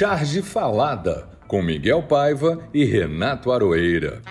[0.00, 4.22] Charge Falada, com Miguel Paiva e Renato Aroeira.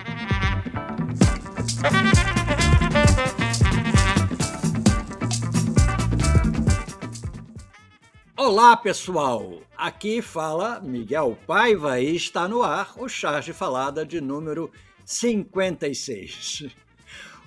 [8.35, 9.59] Olá, pessoal!
[9.77, 14.71] Aqui fala Miguel Paiva e está no ar o Charge Falada de número
[15.05, 16.65] 56.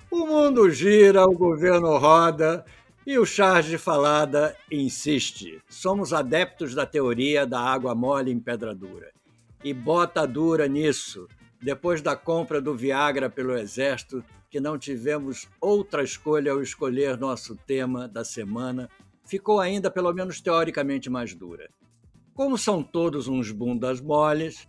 [0.09, 2.63] O mundo gira, o governo roda
[3.05, 5.61] e o Charge Falada insiste.
[5.67, 9.11] Somos adeptos da teoria da água mole em pedra dura.
[9.63, 11.27] E bota dura nisso.
[11.61, 17.55] Depois da compra do Viagra pelo Exército, que não tivemos outra escolha ao escolher nosso
[17.55, 18.89] tema da semana,
[19.25, 21.69] ficou ainda pelo menos teoricamente mais dura.
[22.33, 24.67] Como são todos uns bundas moles,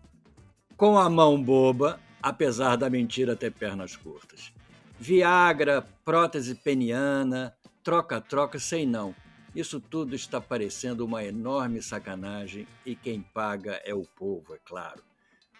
[0.77, 4.52] com a mão boba, apesar da mentira ter pernas curtas.
[4.98, 9.15] Viagra, prótese peniana, troca-troca, sei não.
[9.55, 15.01] Isso tudo está parecendo uma enorme sacanagem e quem paga é o povo, é claro.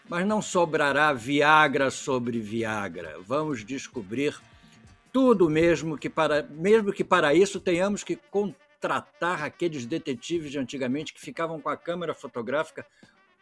[0.09, 3.17] Mas não sobrará Viagra sobre Viagra.
[3.21, 4.37] Vamos descobrir
[5.13, 11.13] tudo mesmo que para mesmo que para isso tenhamos que contratar aqueles detetives de antigamente
[11.13, 12.85] que ficavam com a câmera fotográfica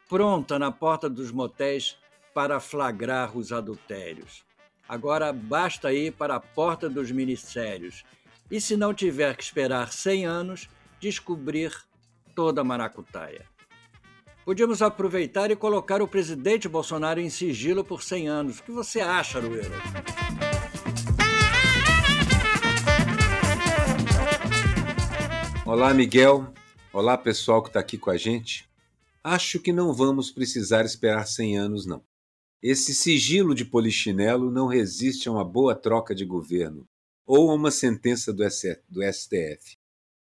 [0.07, 1.97] pronta na porta dos motéis
[2.33, 4.45] para flagrar os adultérios.
[4.87, 8.03] Agora basta ir para a porta dos ministérios
[8.49, 11.73] e, se não tiver que esperar 100 anos, descobrir
[12.35, 13.45] toda a maracutaia.
[14.45, 18.59] Podíamos aproveitar e colocar o presidente Bolsonaro em sigilo por 100 anos.
[18.59, 19.71] O que você acha, Arueira?
[25.65, 26.53] Olá, Miguel.
[26.91, 28.69] Olá, pessoal que está aqui com a gente.
[29.23, 32.03] Acho que não vamos precisar esperar 100 anos, não.
[32.61, 36.85] Esse sigilo de polichinelo não resiste a uma boa troca de governo
[37.25, 39.77] ou a uma sentença do STF.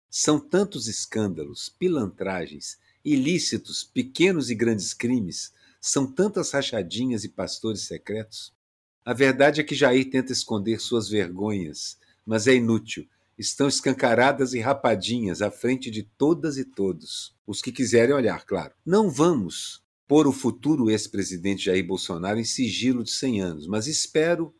[0.09, 8.55] São tantos escândalos, pilantragens, ilícitos, pequenos e grandes crimes, são tantas rachadinhas e pastores secretos.
[9.05, 13.07] A verdade é que Jair tenta esconder suas vergonhas, mas é inútil.
[13.37, 17.37] Estão escancaradas e rapadinhas à frente de todas e todos.
[17.47, 18.73] Os que quiserem olhar, claro.
[18.87, 24.55] Não vamos pôr o futuro ex-presidente Jair Bolsonaro em sigilo de 100 anos, mas espero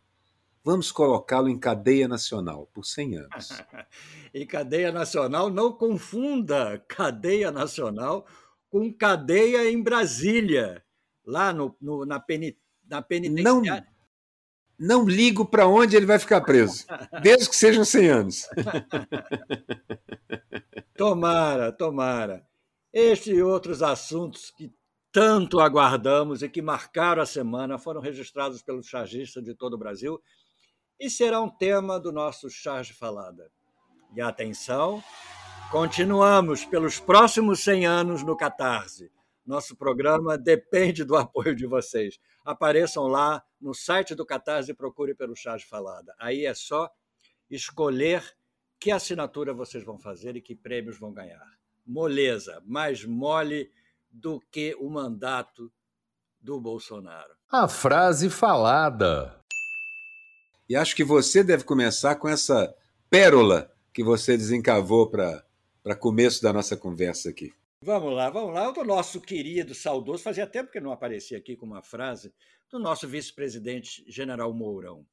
[0.65, 3.49] Vamos colocá-lo em cadeia nacional por 100 anos.
[4.33, 8.27] em cadeia nacional, não confunda cadeia nacional
[8.71, 10.83] com cadeia em Brasília,
[11.25, 12.57] lá no, no na, peni,
[12.89, 13.87] na penitenciária.
[14.79, 16.87] Não, não ligo para onde ele vai ficar preso,
[17.23, 18.49] desde que sejam 100 anos.
[20.97, 22.45] tomara, tomara.
[22.91, 24.73] Este e outros assuntos que
[25.13, 30.21] tanto aguardamos e que marcaram a semana foram registrados pelos chargistas de todo o Brasil
[30.99, 33.51] e será um tema do nosso Charge Falada.
[34.15, 35.03] E atenção,
[35.71, 39.11] continuamos pelos próximos 100 anos no Catarse.
[39.45, 42.19] Nosso programa depende do apoio de vocês.
[42.45, 46.15] Apareçam lá no site do Catarse e procure pelo Charge Falada.
[46.19, 46.91] Aí é só
[47.51, 48.25] escolher
[48.79, 51.47] que assinatura vocês vão fazer e que prêmios vão ganhar.
[51.87, 53.71] Moleza, mais mole
[54.11, 55.71] do que o mandato
[56.41, 57.35] do Bolsonaro.
[57.51, 59.41] A frase falada.
[60.69, 62.75] E acho que você deve começar com essa
[63.11, 65.45] pérola que você desencavou para
[65.99, 67.53] começo da nossa conversa aqui.
[67.83, 68.73] Vamos lá, vamos lá.
[68.73, 72.33] O nosso querido, saudoso, fazia tempo que não aparecia aqui com uma frase,
[72.71, 75.07] do nosso vice-presidente, general Mourão.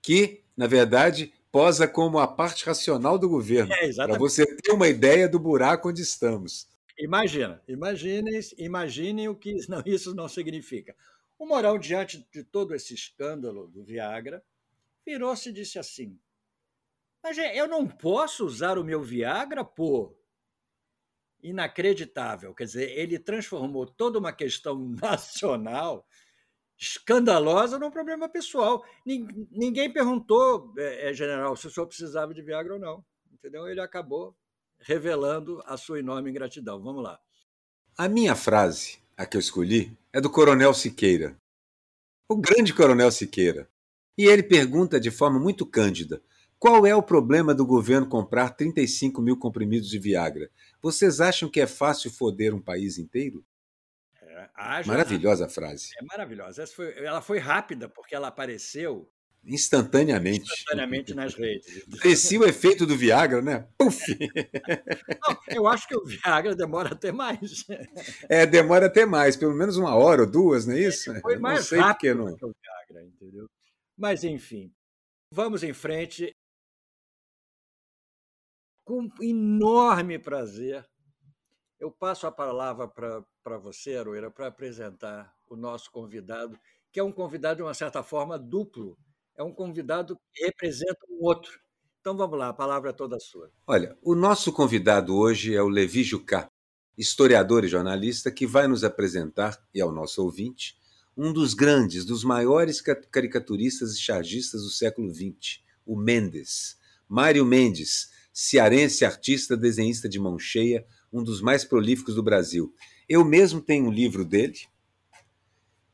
[0.00, 4.88] Que, na verdade, posa como a parte racional do governo, é, para você ter uma
[4.88, 6.68] ideia do buraco onde estamos.
[6.98, 10.96] Imagina, imaginem, imaginem o que não, isso não significa.
[11.38, 14.42] O Mourão, diante de todo esse escândalo do Viagra,
[15.06, 16.18] virou-se e disse assim:
[17.22, 20.14] Mas eu não posso usar o meu Viagra, pô.
[21.42, 22.52] Inacreditável.
[22.54, 26.06] Quer dizer, ele transformou toda uma questão nacional
[26.78, 28.84] escandalosa num problema pessoal.
[29.06, 33.04] Ninguém perguntou, é, general, se o senhor precisava de Viagra ou não.
[33.32, 33.66] Entendeu?
[33.68, 34.36] Ele acabou
[34.78, 36.82] revelando a sua enorme ingratidão.
[36.82, 37.18] Vamos lá.
[37.96, 41.36] A minha frase, a que eu escolhi, é do Coronel Siqueira.
[42.28, 43.70] O grande Coronel Siqueira.
[44.16, 46.22] E ele pergunta de forma muito cândida:
[46.58, 50.50] qual é o problema do governo comprar 35 mil comprimidos de Viagra?
[50.80, 53.44] Vocês acham que é fácil foder um país inteiro?
[54.22, 54.90] É, haja...
[54.90, 55.90] Maravilhosa frase.
[56.00, 56.66] É maravilhosa.
[56.66, 59.06] Foi, ela foi rápida, porque ela apareceu
[59.44, 60.50] instantaneamente.
[60.50, 61.84] Instantaneamente nas redes.
[62.00, 63.68] Parecia o efeito do Viagra, né?
[63.76, 64.02] Puf!
[65.28, 67.64] Não, eu acho que o Viagra demora até mais.
[68.28, 71.14] É, demora até mais, pelo menos uma hora ou duas, não é isso?
[71.20, 72.36] Foi mais não sei rápido não.
[72.36, 73.48] que o Viagra, entendeu?
[73.96, 74.72] Mas, enfim,
[75.32, 76.34] vamos em frente.
[78.84, 80.88] Com enorme prazer,
[81.80, 86.58] eu passo a palavra para você, Aroeira, para apresentar o nosso convidado,
[86.92, 88.96] que é um convidado, de uma certa forma, duplo.
[89.36, 91.60] É um convidado que representa um outro.
[92.00, 93.50] Então vamos lá, a palavra é toda sua.
[93.66, 96.48] Olha, o nosso convidado hoje é o Levi Jucá,
[96.96, 100.78] historiador e jornalista, que vai nos apresentar, e ao nosso ouvinte,
[101.16, 106.76] um dos grandes, dos maiores caricaturistas e chargistas do século XX, o Mendes.
[107.08, 112.74] Mário Mendes, cearense, artista, desenhista de mão cheia, um dos mais prolíficos do Brasil.
[113.08, 114.58] Eu mesmo tenho um livro dele,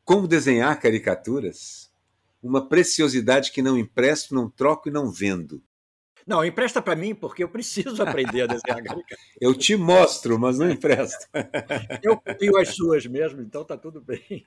[0.04, 1.92] Como Desenhar Caricaturas,
[2.42, 5.62] uma preciosidade que não empresto, não troco e não vendo.
[6.26, 9.04] Não, empresta para mim, porque eu preciso aprender a desenhar caricatura.
[9.40, 11.28] eu te mostro, mas não empresto.
[12.02, 14.44] eu copio as suas mesmo, então tá tudo bem.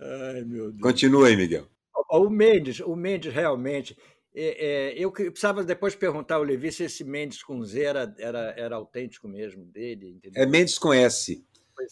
[0.00, 0.82] Ai, meu Deus.
[0.82, 1.66] Continua aí, Miguel.
[2.10, 3.96] O Mendes, o Mendes realmente.
[4.36, 8.54] É, é, eu precisava depois perguntar ao Levi se esse Mendes com Z era, era,
[8.56, 10.08] era autêntico mesmo dele.
[10.08, 10.42] Entendeu?
[10.42, 11.44] É Mendes com S.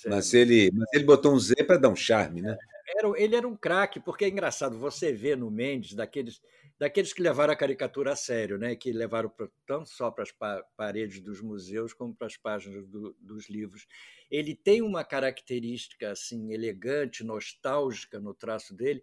[0.04, 2.56] É, mas, ele, mas ele botou um Z para dar um charme, né?
[2.96, 6.42] Era, ele era um craque, porque é engraçado, você vê no Mendes daqueles
[6.82, 8.74] daqueles que levaram a caricatura a sério, né?
[8.74, 12.84] que levaram pra, tanto só para as pa paredes dos museus como para as páginas
[12.88, 13.86] do, dos livros.
[14.28, 19.00] Ele tem uma característica assim elegante, nostálgica no traço dele,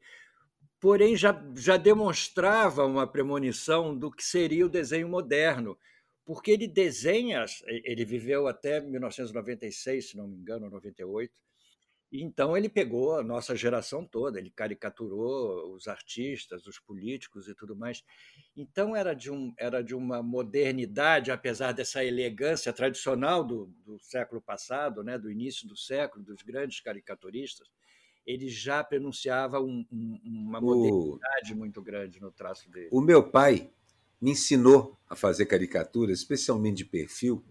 [0.77, 5.79] porém já, já demonstrava uma premonição do que seria o desenho moderno,
[6.25, 11.31] porque ele desenha, ele viveu até 1996, se não me engano, 98,
[12.11, 17.75] então ele pegou a nossa geração toda, ele caricaturou os artistas, os políticos e tudo
[17.75, 18.03] mais.
[18.57, 24.41] Então era de, um, era de uma modernidade, apesar dessa elegância tradicional do, do século
[24.41, 27.67] passado, né, do início do século, dos grandes caricaturistas,
[28.25, 32.89] ele já pronunciava um, um, uma modernidade o, muito grande no traço dele.
[32.91, 33.69] O meu pai
[34.19, 37.44] me ensinou a fazer caricaturas, especialmente de perfil,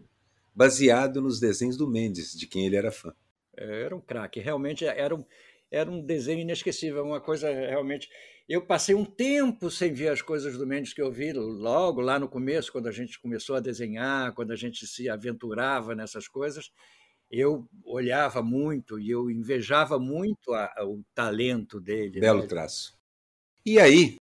[0.54, 3.14] baseado nos desenhos do Mendes, de quem ele era fã.
[3.58, 5.24] Era um craque, realmente era um,
[5.70, 8.08] era um desenho inesquecível, uma coisa realmente.
[8.48, 12.18] Eu passei um tempo sem ver as coisas do Mendes que eu vi logo lá
[12.18, 16.70] no começo, quando a gente começou a desenhar, quando a gente se aventurava nessas coisas.
[17.30, 22.20] Eu olhava muito e eu invejava muito a, a, o talento dele.
[22.20, 22.46] Belo né?
[22.46, 22.96] traço.
[23.66, 24.16] E aí,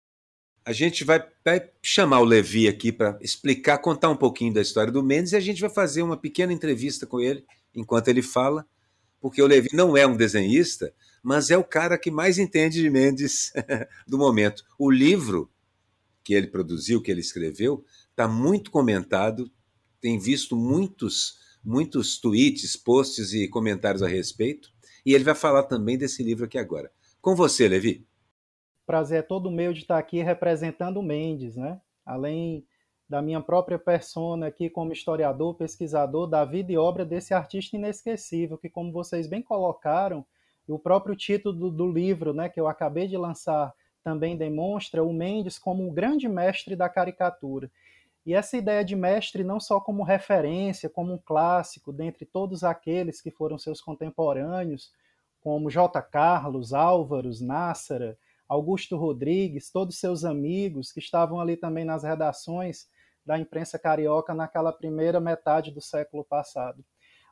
[0.66, 4.92] a gente vai, vai chamar o Levi aqui para explicar, contar um pouquinho da história
[4.92, 7.46] do Mendes e a gente vai fazer uma pequena entrevista com ele
[7.76, 8.66] enquanto ele fala
[9.26, 10.94] porque o Levi não é um desenhista,
[11.24, 13.52] mas é o cara que mais entende de Mendes
[14.08, 14.64] do momento.
[14.78, 15.52] O livro
[16.24, 19.50] que ele produziu, que ele escreveu, está muito comentado,
[20.00, 24.70] tem visto muitos, muitos tweets, posts e comentários a respeito,
[25.04, 26.92] e ele vai falar também desse livro aqui agora.
[27.20, 28.08] Com você, Levi.
[28.86, 31.82] Prazer é todo meu de estar aqui representando o Mendes, né?
[32.06, 32.64] Além
[33.08, 38.58] da minha própria persona aqui como historiador, pesquisador da vida e obra desse artista inesquecível,
[38.58, 40.26] que como vocês bem colocaram,
[40.68, 43.72] o próprio título do, do livro, né, que eu acabei de lançar,
[44.04, 47.70] também demonstra o Mendes como um grande mestre da caricatura.
[48.26, 53.22] E essa ideia de mestre não só como referência, como um clássico dentre todos aqueles
[53.22, 54.92] que foram seus contemporâneos,
[55.42, 56.02] como J.
[56.02, 58.18] Carlos, Álvaros, Nássara,
[58.50, 62.88] Augusto Rodrigues, todos seus amigos que estavam ali também nas redações
[63.26, 66.84] da imprensa carioca naquela primeira metade do século passado.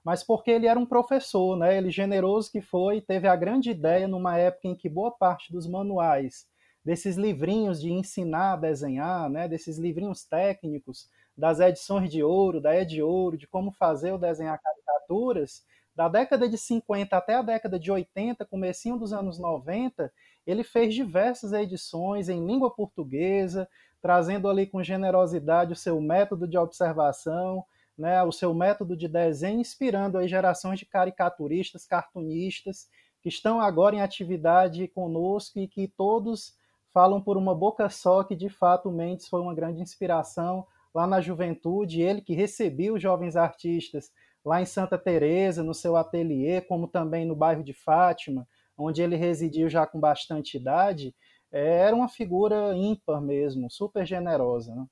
[0.03, 1.77] Mas porque ele era um professor, né?
[1.77, 5.65] ele generoso que foi, teve a grande ideia numa época em que boa parte dos
[5.65, 6.45] manuais,
[6.83, 9.47] desses livrinhos de ensinar a desenhar, né?
[9.47, 11.07] desses livrinhos técnicos,
[11.37, 15.63] das edições de ouro, da Ed Ouro, de como fazer ou desenhar caricaturas,
[15.95, 20.11] da década de 50 até a década de 80, comecinho dos anos 90,
[20.45, 23.69] ele fez diversas edições em língua portuguesa,
[24.03, 27.63] trazendo ali com generosidade o seu método de observação,
[27.97, 32.89] né, o seu método de desenho, inspirando aí gerações de caricaturistas, cartunistas,
[33.21, 36.53] que estão agora em atividade conosco e que todos
[36.93, 41.21] falam por uma boca só que de fato Mendes foi uma grande inspiração lá na
[41.21, 44.11] juventude, ele que recebia os jovens artistas
[44.43, 48.45] lá em Santa Teresa, no seu ateliê, como também no bairro de Fátima,
[48.77, 51.15] onde ele residiu já com bastante idade,
[51.59, 54.73] era uma figura ímpar mesmo, super generosa.
[54.73, 54.85] Né?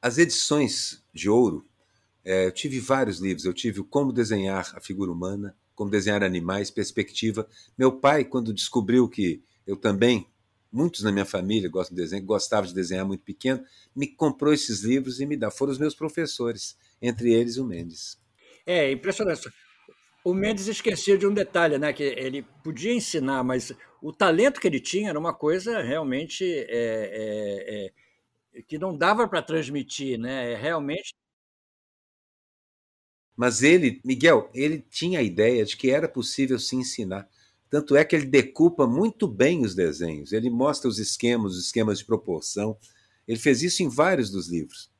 [0.00, 1.66] As edições de ouro,
[2.24, 3.44] é, eu tive vários livros.
[3.44, 7.48] Eu tive o Como Desenhar a Figura Humana, Como Desenhar Animais, Perspectiva.
[7.76, 10.26] Meu pai, quando descobriu que eu também,
[10.70, 14.82] muitos na minha família gostam de desenho, gostava de desenhar muito pequeno, me comprou esses
[14.82, 15.50] livros e me dá.
[15.50, 18.18] Foram os meus professores, entre eles o Mendes.
[18.64, 19.50] É impressionante.
[20.24, 21.92] O Mendes esquecia de um detalhe, né?
[21.92, 26.66] Que ele podia ensinar, mas o talento que ele tinha era uma coisa realmente é,
[26.70, 27.92] é,
[28.54, 30.52] é, que não dava para transmitir, né?
[30.52, 31.14] É realmente
[33.36, 37.28] Mas ele, Miguel, ele tinha a ideia de que era possível se ensinar.
[37.68, 41.98] Tanto é que ele decupa muito bem os desenhos, ele mostra os esquemas, os esquemas
[41.98, 42.78] de proporção.
[43.26, 44.90] Ele fez isso em vários dos livros.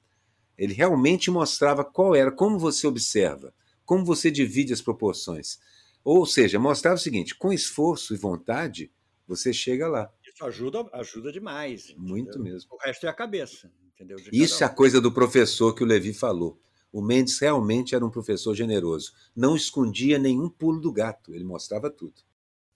[0.58, 3.54] Ele realmente mostrava qual era, como você observa,
[3.84, 5.58] como você divide as proporções.
[6.02, 8.92] Ou seja, mostrava o seguinte: com esforço e vontade,
[9.26, 10.12] você chega lá.
[10.22, 11.90] Isso ajuda, ajuda demais.
[11.90, 12.02] Entendeu?
[12.02, 12.74] Muito mesmo.
[12.74, 13.72] O resto é a cabeça.
[13.94, 14.16] Entendeu?
[14.32, 16.60] Isso é a coisa do professor que o Levi falou.
[16.92, 19.12] O Mendes realmente era um professor generoso.
[19.34, 22.22] Não escondia nenhum pulo do gato, ele mostrava tudo.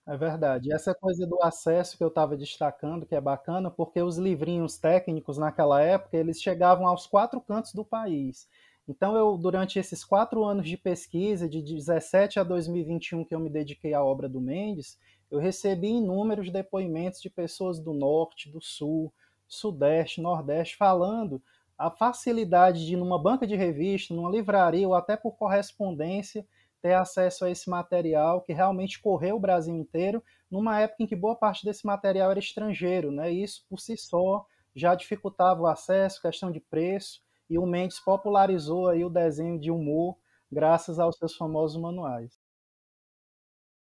[0.06, 0.72] É verdade.
[0.72, 5.36] Essa coisa do acesso que eu estava destacando, que é bacana, porque os livrinhos técnicos
[5.36, 8.48] naquela época, eles chegavam aos quatro cantos do país.
[8.88, 13.50] Então, eu, durante esses quatro anos de pesquisa, de 17 a 2021, que eu me
[13.50, 14.98] dediquei à obra do Mendes,
[15.30, 19.12] eu recebi inúmeros depoimentos de pessoas do norte, do sul,
[19.46, 21.42] sudeste, nordeste, falando
[21.76, 26.46] a facilidade de, numa banca de revista, numa livraria ou até por correspondência,
[26.80, 31.14] ter acesso a esse material que realmente correu o Brasil inteiro, numa época em que
[31.14, 33.30] boa parte desse material era estrangeiro, né?
[33.30, 38.88] Isso por si só já dificultava o acesso, questão de preço, e o Mendes popularizou
[38.88, 40.16] aí o desenho de humor
[40.50, 42.38] graças aos seus famosos manuais.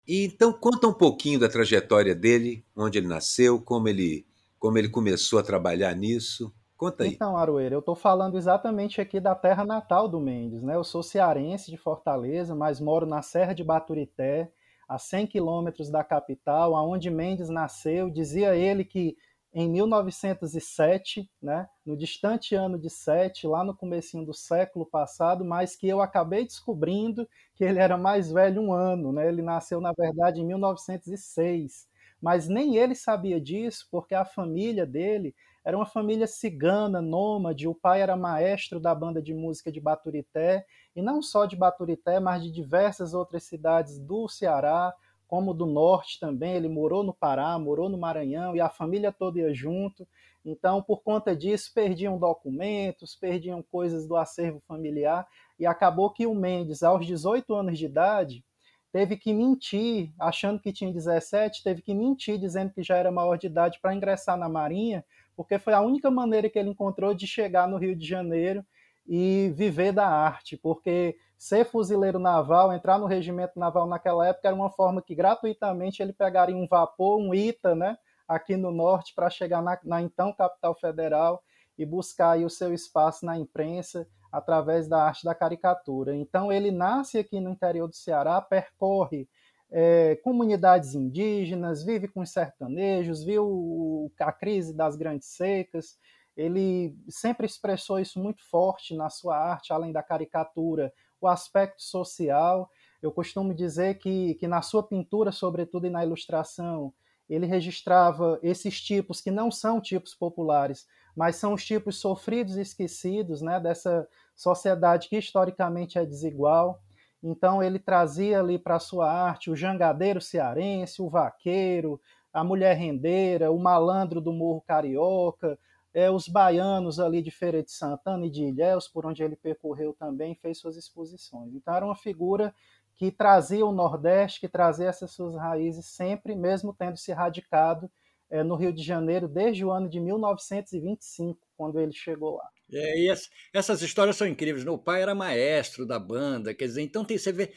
[0.06, 4.26] E então conta um pouquinho da trajetória dele, onde ele nasceu, como ele
[4.58, 6.52] como ele começou a trabalhar nisso.
[6.76, 7.10] Conta aí.
[7.10, 10.62] Então, Aroeira, eu estou falando exatamente aqui da terra natal do Mendes.
[10.62, 10.74] Né?
[10.74, 14.50] Eu sou cearense de Fortaleza, mas moro na Serra de Baturité,
[14.88, 18.10] a 100 quilômetros da capital, aonde Mendes nasceu.
[18.10, 19.16] Dizia ele que
[19.58, 25.74] em 1907, né, no distante ano de 7, lá no comecinho do século passado, mas
[25.74, 29.12] que eu acabei descobrindo que ele era mais velho um ano.
[29.14, 29.26] Né?
[29.26, 31.88] Ele nasceu, na verdade, em 1906.
[32.20, 35.34] Mas nem ele sabia disso, porque a família dele
[35.64, 37.66] era uma família cigana, nômade.
[37.66, 42.20] O pai era maestro da banda de música de Baturité, e não só de Baturité,
[42.20, 44.92] mas de diversas outras cidades do Ceará,
[45.26, 46.54] como do norte também.
[46.54, 50.06] Ele morou no Pará, morou no Maranhão, e a família toda ia junto.
[50.44, 55.26] Então, por conta disso, perdiam documentos, perdiam coisas do acervo familiar,
[55.58, 58.44] e acabou que o Mendes, aos 18 anos de idade,
[58.92, 63.36] teve que mentir, achando que tinha 17, teve que mentir dizendo que já era maior
[63.36, 65.04] de idade para ingressar na Marinha,
[65.36, 68.64] porque foi a única maneira que ele encontrou de chegar no Rio de Janeiro
[69.06, 74.56] e viver da arte, porque ser fuzileiro naval, entrar no regimento naval naquela época era
[74.56, 79.30] uma forma que gratuitamente ele pegaria um vapor, um ITA, né, aqui no norte para
[79.30, 81.42] chegar na, na, então capital federal
[81.78, 86.14] e buscar o seu espaço na imprensa através da arte da caricatura.
[86.14, 89.28] Então ele nasce aqui no interior do Ceará, percorre
[89.70, 95.98] é, comunidades indígenas, vive com os sertanejos, viu a crise das grandes secas.
[96.36, 100.92] Ele sempre expressou isso muito forte na sua arte, além da caricatura,
[101.26, 102.70] o aspecto social.
[103.02, 106.92] Eu costumo dizer que, que na sua pintura, sobretudo e na ilustração,
[107.28, 112.60] ele registrava esses tipos que não são tipos populares, mas são os tipos sofridos e
[112.60, 116.80] esquecidos né, dessa sociedade que historicamente é desigual.
[117.22, 122.00] Então ele trazia ali para a sua arte o jangadeiro cearense, o vaqueiro,
[122.32, 125.58] a mulher rendeira, o malandro do Morro Carioca,
[125.96, 129.94] é, os baianos ali de Feira de Santana e de Ilhéus, por onde ele percorreu
[129.94, 131.54] também, fez suas exposições.
[131.54, 132.54] Então era uma figura
[132.96, 137.90] que trazia o Nordeste, que trazia essas suas raízes sempre, mesmo tendo se radicado
[138.28, 142.48] é, no Rio de Janeiro desde o ano de 1925, quando ele chegou lá.
[142.70, 144.66] É, e as, essas histórias são incríveis.
[144.66, 144.70] Né?
[144.70, 147.50] O pai era maestro da banda, quer dizer, então tem, você, vê,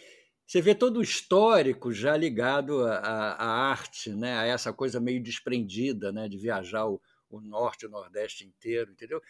[0.48, 4.38] você vê todo o histórico já ligado à, arte, né?
[4.38, 6.30] a essa coisa meio desprendida né?
[6.30, 9.22] de viajar o, o norte o nordeste inteiro, entendeu?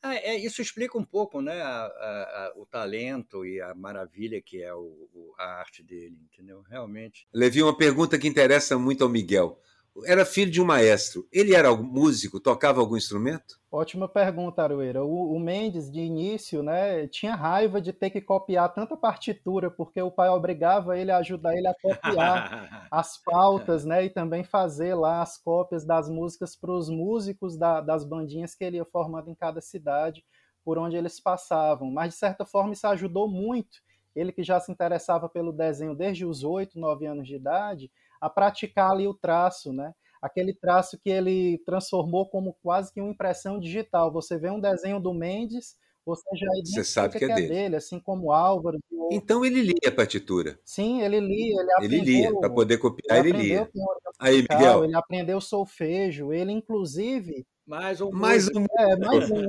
[0.00, 4.62] Ah, é, isso explica um pouco né, a, a, o talento e a maravilha que
[4.62, 6.62] é o, o, a arte dele, entendeu?
[6.62, 7.26] Realmente.
[7.32, 9.60] Levi, uma pergunta que interessa muito ao Miguel
[10.04, 11.26] era filho de um maestro.
[11.32, 13.58] Ele era músico, tocava algum instrumento?
[13.70, 15.04] Ótima pergunta, Arueira.
[15.04, 20.00] O, o, Mendes, de início, né, tinha raiva de ter que copiar tanta partitura, porque
[20.00, 24.94] o pai obrigava ele a ajudar ele a copiar as pautas, né, e também fazer
[24.94, 29.30] lá as cópias das músicas para os músicos da, das bandinhas que ele ia formando
[29.30, 30.24] em cada cidade,
[30.64, 31.90] por onde eles passavam.
[31.90, 33.78] Mas, de certa forma, isso ajudou muito.
[34.16, 38.30] Ele que já se interessava pelo desenho desde os oito, nove anos de idade, a
[38.30, 39.92] praticar ali o traço, né?
[40.20, 44.12] Aquele traço que ele transformou como quase que uma impressão digital.
[44.12, 47.48] Você vê um desenho do Mendes, você já você sabe que, é, que é dele.
[47.48, 47.76] dele.
[47.76, 48.78] assim como Álvaro.
[49.12, 50.58] Então ele lia a partitura.
[50.64, 51.60] Sim, ele lia.
[51.60, 53.70] Ele, aprendeu, ele lia, para poder copiar, ele, ele lia.
[54.18, 54.84] Aí, Miguel.
[54.84, 58.10] Ele aprendeu solfejo, ele inclusive mais um.
[58.10, 58.64] Mais um.
[58.78, 59.42] É, mais um.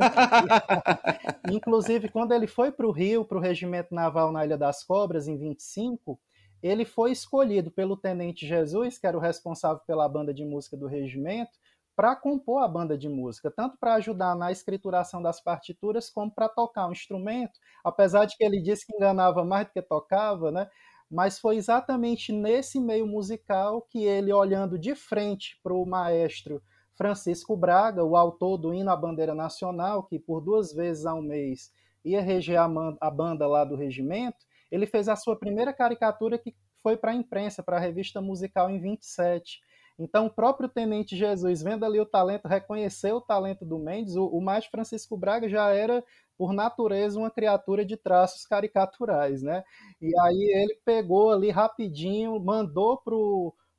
[1.50, 5.26] Inclusive, quando ele foi para o Rio, para o Regimento Naval na Ilha das Cobras,
[5.26, 6.20] em 25,
[6.62, 10.88] ele foi escolhido pelo Tenente Jesus, que era o responsável pela banda de música do
[10.88, 11.58] regimento,
[11.96, 16.48] para compor a banda de música, tanto para ajudar na escrituração das partituras, como para
[16.48, 20.70] tocar um instrumento, apesar de que ele disse que enganava mais do que tocava, né?
[21.12, 26.62] Mas foi exatamente nesse meio musical que ele, olhando de frente para o maestro
[26.94, 31.72] Francisco Braga, o autor do hino à bandeira nacional, que por duas vezes ao mês
[32.04, 34.38] ia reger a banda lá do regimento,
[34.72, 38.70] ele fez a sua primeira caricatura que foi para a imprensa, para a revista musical
[38.70, 39.60] em 27.
[40.00, 44.16] Então, o próprio Tenente Jesus, vendo ali o talento, reconheceu o talento do Mendes.
[44.16, 46.02] O, o Maestro Francisco Braga já era,
[46.38, 49.62] por natureza, uma criatura de traços caricaturais, né?
[50.02, 53.02] E aí ele pegou ali rapidinho, mandou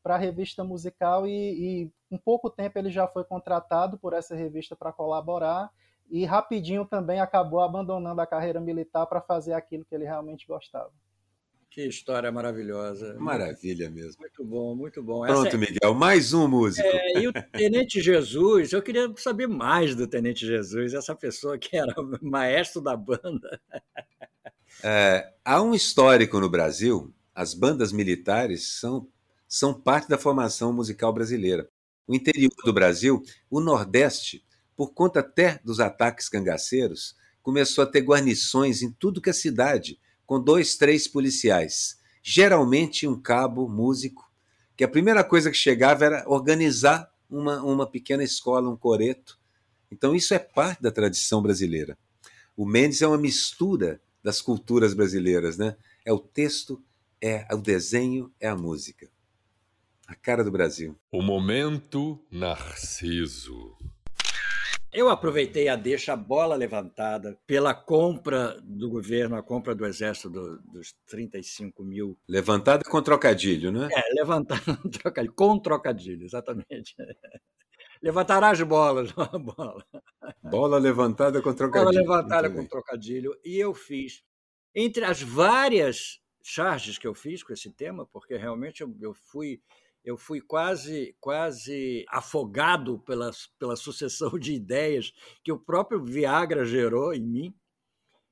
[0.02, 4.36] para a revista musical e, e em pouco tempo ele já foi contratado por essa
[4.36, 5.70] revista para colaborar
[6.10, 10.90] e rapidinho também acabou abandonando a carreira militar para fazer aquilo que ele realmente gostava.
[11.70, 13.14] Que história maravilhosa.
[13.20, 14.16] Maravilha mesmo.
[14.18, 15.24] Muito bom, muito bom.
[15.24, 15.56] Pronto, Essa...
[15.56, 16.88] Miguel, mais um músico.
[16.88, 21.76] É, e o Tenente Jesus, eu queria saber mais do Tenente Jesus, essa pessoa que
[21.76, 23.60] era maestro da banda.
[24.82, 29.06] É, há um histórico no Brasil, as bandas militares são
[29.50, 31.68] são parte da formação musical brasileira.
[32.06, 34.44] O interior do Brasil, o Nordeste,
[34.80, 40.00] por conta até dos ataques cangaceiros, começou a ter guarnições em tudo que é cidade,
[40.24, 41.98] com dois, três policiais.
[42.22, 44.32] Geralmente um cabo, músico,
[44.74, 49.38] que a primeira coisa que chegava era organizar uma, uma pequena escola, um coreto.
[49.92, 51.98] Então isso é parte da tradição brasileira.
[52.56, 55.76] O Mendes é uma mistura das culturas brasileiras, né?
[56.06, 56.82] É o texto,
[57.20, 59.10] é o desenho, é a música.
[60.06, 60.96] A cara do Brasil.
[61.12, 63.76] O momento Narciso.
[64.92, 70.28] Eu aproveitei a deixa a bola levantada pela compra do governo, a compra do Exército
[70.28, 72.18] do, dos 35 mil.
[72.28, 73.88] Levantada com trocadilho, né?
[73.92, 76.96] É, levantada com trocadilho, com trocadilho, exatamente.
[78.02, 79.84] Levantará as bolas, a bola.
[80.42, 82.04] Bola levantada com trocadilho.
[82.04, 83.38] Bola levantada com trocadilho.
[83.44, 84.24] E eu fiz,
[84.74, 89.60] entre as várias charges que eu fiz com esse tema, porque realmente eu, eu fui
[90.04, 95.12] eu fui quase quase afogado pela, pela sucessão de ideias
[95.44, 97.54] que o próprio Viagra gerou em mim.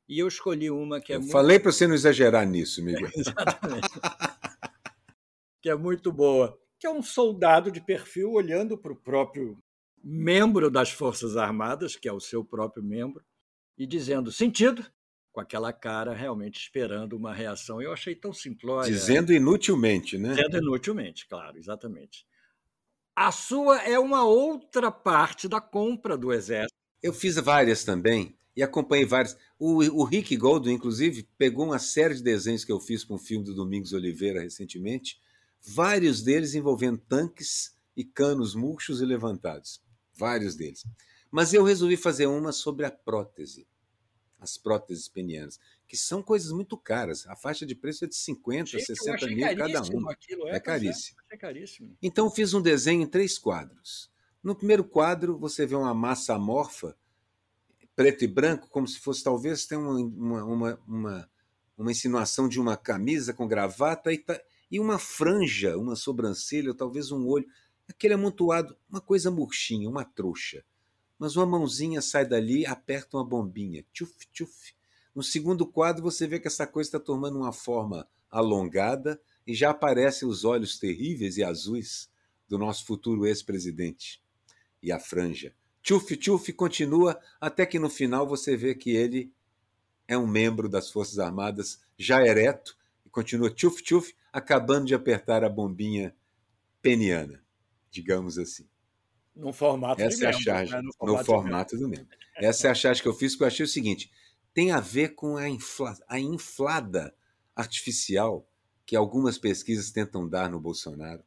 [0.09, 1.33] E eu escolhi uma que é eu muito...
[1.33, 3.11] Falei para você não exagerar nisso, Miguel.
[3.15, 3.89] Exatamente.
[5.61, 6.59] que é muito boa.
[6.79, 9.59] Que é um soldado de perfil olhando para o próprio
[10.03, 13.23] membro das Forças Armadas, que é o seu próprio membro,
[13.77, 14.87] e dizendo: sentido,
[15.39, 17.81] com aquela cara realmente esperando uma reação.
[17.81, 18.91] Eu achei tão simplória.
[18.91, 20.31] Dizendo inutilmente, né?
[20.31, 22.27] Dizendo inutilmente, claro, exatamente.
[23.15, 26.75] A sua é uma outra parte da compra do Exército.
[27.01, 29.37] Eu fiz várias também e acompanhei várias.
[29.57, 33.19] O, o Rick Goldwyn, inclusive, pegou uma série de desenhos que eu fiz para um
[33.19, 35.21] filme do Domingos Oliveira recentemente,
[35.63, 39.81] vários deles envolvendo tanques e canos murchos e levantados.
[40.17, 40.85] Vários deles.
[41.31, 43.69] Mas eu resolvi fazer uma sobre a prótese
[44.39, 47.27] as próteses penianas, que são coisas muito caras.
[47.27, 50.13] A faixa de preço é de 50, Gente, 60 mil cada uma.
[50.13, 51.19] Aquilo, é, é caríssimo.
[51.31, 51.97] É, caríssimo.
[52.01, 54.11] Então fiz um desenho em três quadros.
[54.43, 56.97] No primeiro quadro, você vê uma massa amorfa,
[57.97, 61.31] preto e branco, como se fosse talvez tem uma, uma, uma, uma,
[61.77, 66.77] uma insinuação de uma camisa com gravata e, tá, e uma franja, uma sobrancelha, ou
[66.77, 67.47] talvez um olho.
[67.89, 70.63] Aquele amontoado, uma coisa murchinha, uma trouxa
[71.19, 73.85] mas uma mãozinha sai dali aperta uma bombinha.
[73.93, 74.75] Tchuf, tchuf.
[75.15, 79.71] No segundo quadro, você vê que essa coisa está tomando uma forma alongada e já
[79.71, 82.09] aparecem os olhos terríveis e azuis
[82.47, 84.23] do nosso futuro ex-presidente.
[84.83, 85.55] E a franja.
[85.83, 89.33] Tchuf, tchuf continua até que no final você vê que ele
[90.07, 95.43] é um membro das Forças Armadas já ereto e continua tchuf, tchuf, acabando de apertar
[95.43, 96.15] a bombinha
[96.81, 97.43] peniana,
[97.91, 98.69] digamos assim.
[99.39, 100.83] No formato Essa de é membro, a charge, né?
[100.83, 102.09] no formato, no formato do membro.
[102.37, 104.11] Essa é a charge que eu fiz, que eu achei o seguinte:
[104.53, 107.15] tem a ver com a, infla, a inflada
[107.55, 108.45] artificial
[108.85, 111.23] que algumas pesquisas tentam dar no Bolsonaro,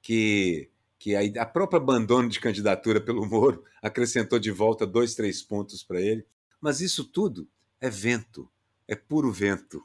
[0.00, 5.42] que, que a, a própria abandono de candidatura pelo Moro acrescentou de volta dois, três
[5.42, 6.24] pontos para ele.
[6.60, 7.48] Mas isso tudo
[7.80, 8.48] é vento,
[8.86, 9.84] é puro vento.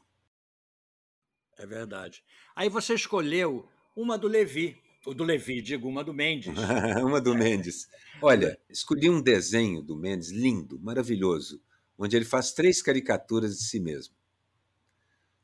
[1.58, 2.24] É verdade.
[2.56, 4.78] Aí você escolheu uma do Levi,
[5.14, 6.54] do Levi, digo, uma do Mendes.
[7.04, 7.88] uma do Mendes.
[8.22, 11.62] Olha, escolhi um desenho do Mendes lindo, maravilhoso,
[11.98, 14.16] onde ele faz três caricaturas de si mesmo.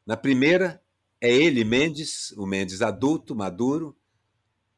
[0.06, 0.82] Na primeira,
[1.20, 3.96] é ele, Mendes, o Mendes adulto, maduro,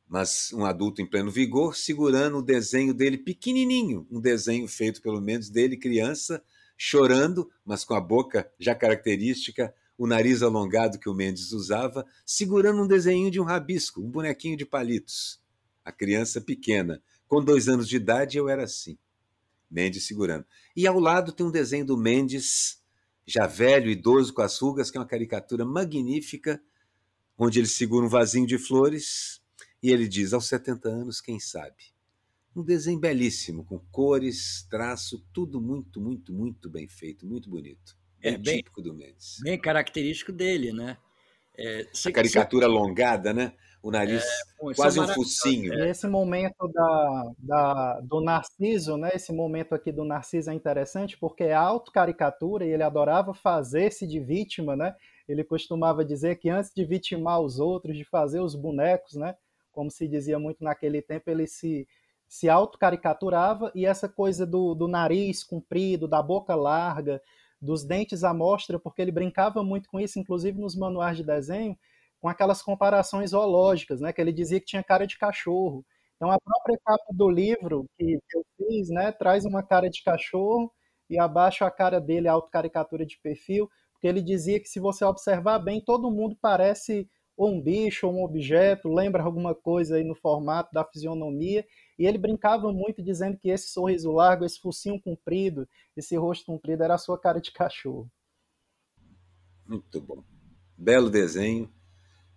[0.07, 5.21] mas um adulto em pleno vigor, segurando o desenho dele pequenininho, um desenho feito pelo
[5.21, 6.43] Mendes dele, criança,
[6.77, 12.81] chorando, mas com a boca já característica, o nariz alongado que o Mendes usava, segurando
[12.81, 15.41] um desenho de um rabisco, um bonequinho de palitos.
[15.83, 18.97] A criança pequena, com dois anos de idade, eu era assim.
[19.69, 20.45] Mendes segurando.
[20.75, 22.81] E ao lado tem um desenho do Mendes,
[23.25, 26.61] já velho, idoso, com as rugas, que é uma caricatura magnífica,
[27.37, 29.43] onde ele segura um vasinho de flores
[29.83, 31.93] e ele diz: aos 70 anos, quem sabe?
[32.55, 37.97] Um desenho belíssimo, com cores, traço, tudo muito, muito, muito bem feito, muito bonito.
[38.23, 39.39] É, bem típico do Mendes.
[39.43, 40.97] Bem característico dele, né?
[41.57, 43.53] É, a caricatura alongada, né?
[43.81, 45.73] O nariz é, quase um focinho.
[45.73, 49.11] E esse momento da, da, do Narciso, né?
[49.13, 54.21] Esse momento aqui do Narciso é interessante porque é autocaricatura e ele adorava fazer-se de
[54.21, 54.95] vítima, né?
[55.27, 59.35] Ele costumava dizer que antes de vitimar os outros, de fazer os bonecos, né?
[59.73, 61.85] Como se dizia muito naquele tempo, ele se
[62.33, 67.21] se autocaricaturava e essa coisa do, do nariz comprido, da boca larga,
[67.63, 71.77] dos dentes à mostra, porque ele brincava muito com isso, inclusive nos manuais de desenho,
[72.19, 75.85] com aquelas comparações zoológicas, né, que ele dizia que tinha cara de cachorro.
[76.15, 80.71] Então a própria capa do livro que, eu fiz, né, traz uma cara de cachorro
[81.09, 85.03] e abaixo a cara dele, a autocaricatura de perfil, porque ele dizia que se você
[85.05, 90.03] observar bem, todo mundo parece ou um bicho ou um objeto, lembra alguma coisa aí
[90.03, 91.65] no formato da fisionomia,
[91.97, 96.83] e ele brincava muito dizendo que esse sorriso largo, esse focinho comprido, esse rosto comprido
[96.83, 98.09] era a sua cara de cachorro.
[99.65, 100.23] Muito bom.
[100.77, 101.71] Belo desenho.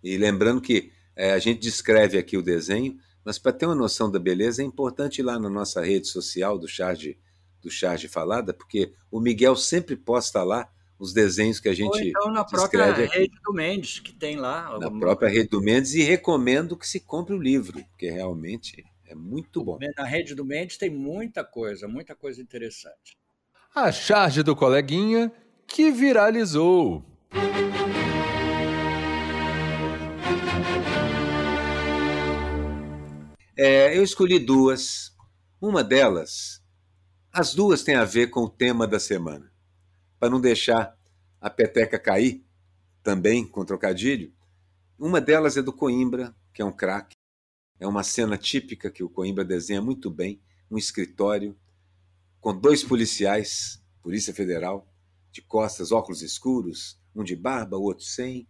[0.03, 4.09] E lembrando que é, a gente descreve aqui o desenho, mas para ter uma noção
[4.09, 7.19] da beleza é importante ir lá na nossa rede social do Charge,
[7.61, 11.95] do Charge Falada, porque o Miguel sempre posta lá os desenhos que a gente.
[11.95, 14.67] Ou então na própria rede do Mendes, que tem lá.
[14.67, 14.89] Alguma...
[14.91, 19.15] Na própria rede do Mendes, e recomendo que se compre o livro, porque realmente é
[19.15, 19.79] muito bom.
[19.95, 23.17] Na rede do Mendes tem muita coisa, muita coisa interessante.
[23.73, 25.31] A charge do coleguinha
[25.65, 27.05] que viralizou.
[33.55, 35.15] É, eu escolhi duas.
[35.59, 36.61] Uma delas,
[37.33, 39.51] as duas têm a ver com o tema da semana.
[40.19, 40.95] Para não deixar
[41.41, 42.45] a peteca cair,
[43.01, 44.31] também com trocadilho,
[44.99, 47.16] uma delas é do Coimbra, que é um craque.
[47.79, 51.55] É uma cena típica que o Coimbra desenha muito bem, um escritório
[52.39, 54.91] com dois policiais, Polícia Federal,
[55.31, 58.47] de costas, óculos escuros, um de barba, o outro sem,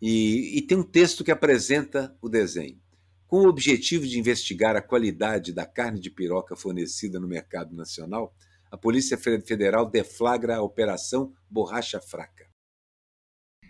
[0.00, 2.80] e, e tem um texto que apresenta o desenho.
[3.26, 8.34] Com o objetivo de investigar a qualidade da carne de piroca fornecida no mercado nacional,
[8.70, 12.50] a Polícia Federal deflagra a Operação Borracha Fraca.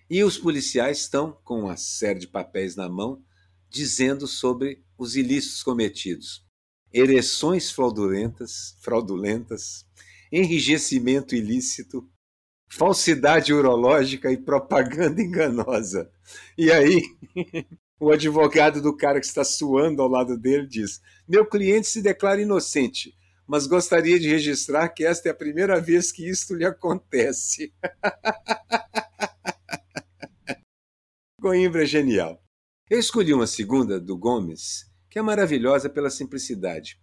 [0.09, 3.23] E os policiais estão com uma série de papéis na mão
[3.73, 6.45] dizendo sobre os ilícitos cometidos:
[6.93, 9.87] ereções fraudulentas, fraudulentas,
[10.31, 12.07] enrijecimento ilícito,
[12.71, 16.11] falsidade urológica e propaganda enganosa.
[16.57, 17.01] E aí,
[17.99, 22.43] o advogado do cara que está suando ao lado dele diz: Meu cliente se declara
[22.43, 27.73] inocente, mas gostaria de registrar que esta é a primeira vez que isto lhe acontece.
[31.41, 32.41] Coimbra é genial.
[32.91, 37.01] Eu escolhi uma segunda do Gomes, que é maravilhosa pela simplicidade.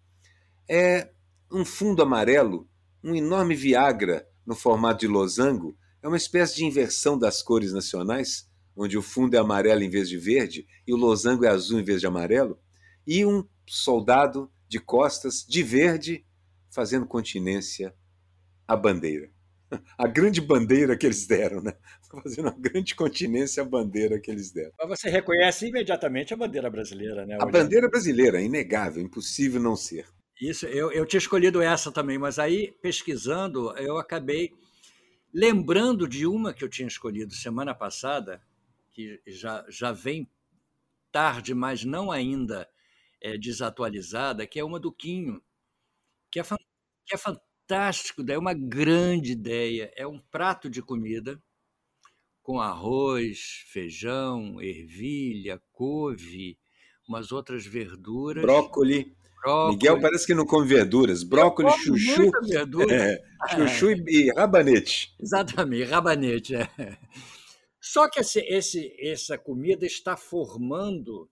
[0.67, 1.09] É
[1.51, 2.69] um fundo amarelo,
[3.03, 8.47] um enorme Viagra no formato de losango, é uma espécie de inversão das cores nacionais,
[8.75, 11.83] onde o fundo é amarelo em vez de verde e o losango é azul em
[11.83, 12.59] vez de amarelo,
[13.07, 16.25] e um soldado de costas de verde
[16.69, 17.95] fazendo continência
[18.67, 19.31] à bandeira
[19.97, 21.73] a grande bandeira que eles deram, né?
[22.23, 24.71] Fazendo uma grande continência à bandeira que eles deram.
[24.79, 27.37] Mas você reconhece imediatamente a bandeira brasileira, né?
[27.39, 30.07] A bandeira brasileira, é inegável, impossível não ser.
[30.41, 34.53] Isso, eu, eu tinha escolhido essa também, mas aí, pesquisando, eu acabei
[35.33, 38.41] lembrando de uma que eu tinha escolhido semana passada,
[38.91, 40.27] que já, já vem
[41.11, 42.67] tarde, mas não ainda
[43.21, 45.41] é, desatualizada, que é uma do Quinho,
[46.31, 49.91] que é, que é fantástica fantástico, é uma grande ideia.
[49.95, 51.39] É um prato de comida
[52.41, 56.57] com arroz, feijão, ervilha, couve,
[57.07, 58.41] umas outras verduras.
[58.41, 59.15] Brócoli.
[59.39, 59.73] Brócoli.
[59.75, 61.21] Miguel parece que não come verduras.
[61.21, 62.31] Brócoli, chuchu.
[62.47, 62.95] Verdura.
[62.95, 63.21] É,
[63.55, 64.03] chuchu é.
[64.07, 65.13] e rabanete.
[65.19, 66.55] Exatamente, rabanete.
[66.55, 66.97] É.
[67.79, 71.29] Só que esse, esse, essa comida está formando,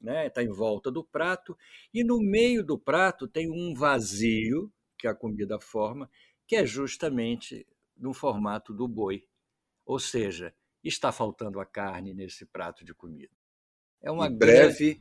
[0.00, 1.56] né, está em volta do prato,
[1.92, 6.10] e no meio do prato tem um vazio que a comida forma,
[6.46, 9.24] que é justamente no formato do boi.
[9.84, 13.32] Ou seja, está faltando a carne nesse prato de comida.
[14.02, 15.00] É uma em breve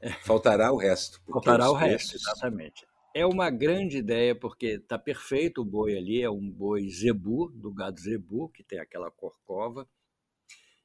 [0.00, 0.18] grande...
[0.24, 1.20] faltará o resto.
[1.26, 2.86] Faltará o resto, exatamente.
[3.14, 7.72] É uma grande ideia, porque está perfeito o boi ali, é um boi zebu, do
[7.72, 9.88] gado zebu, que tem aquela corcova,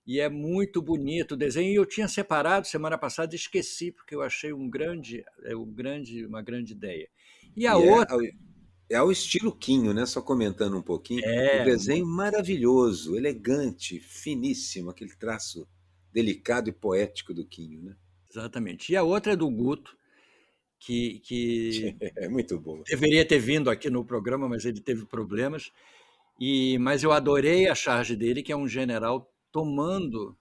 [0.06, 1.72] e é muito bonito o desenho.
[1.72, 6.26] E eu tinha separado semana passada, esqueci, porque eu achei um grande, é um grande,
[6.26, 7.10] uma grande ideia.
[7.56, 8.16] E a E é outra.
[8.16, 8.22] ao,
[8.90, 10.06] é ao estilo Quinho, né?
[10.06, 11.26] Só comentando um pouquinho.
[11.52, 15.68] O É, desenho maravilhoso, elegante, finíssimo, aquele traço
[16.12, 17.96] delicado e poético do Quinho, né?
[18.30, 18.92] exatamente.
[18.92, 19.98] E a outra é do Guto,
[20.80, 22.88] que, que É muito boa.
[22.90, 25.72] deveria ter vindo aqui no programa, mas ele teve problemas.
[26.40, 30.38] E, mas eu adorei a charge dele, que é um general tomando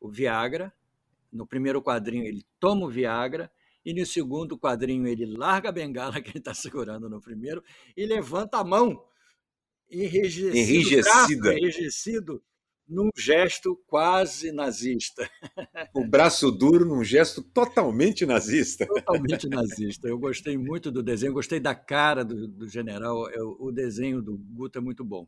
[0.00, 0.72] o Viagra.
[1.32, 3.50] No primeiro quadrinho ele toma o Viagra
[3.84, 7.62] e no segundo quadrinho ele larga a bengala que ele está segurando no primeiro
[7.96, 9.04] e levanta a mão
[9.90, 11.40] enrijecido, Enrijecida.
[11.42, 12.42] braço enrijecido,
[12.88, 15.28] num gesto quase nazista,
[15.94, 18.86] O braço duro num gesto totalmente nazista.
[18.86, 20.08] totalmente nazista.
[20.08, 24.36] Eu gostei muito do desenho, gostei da cara do, do general, eu- o desenho do
[24.36, 25.26] Guto é muito bom.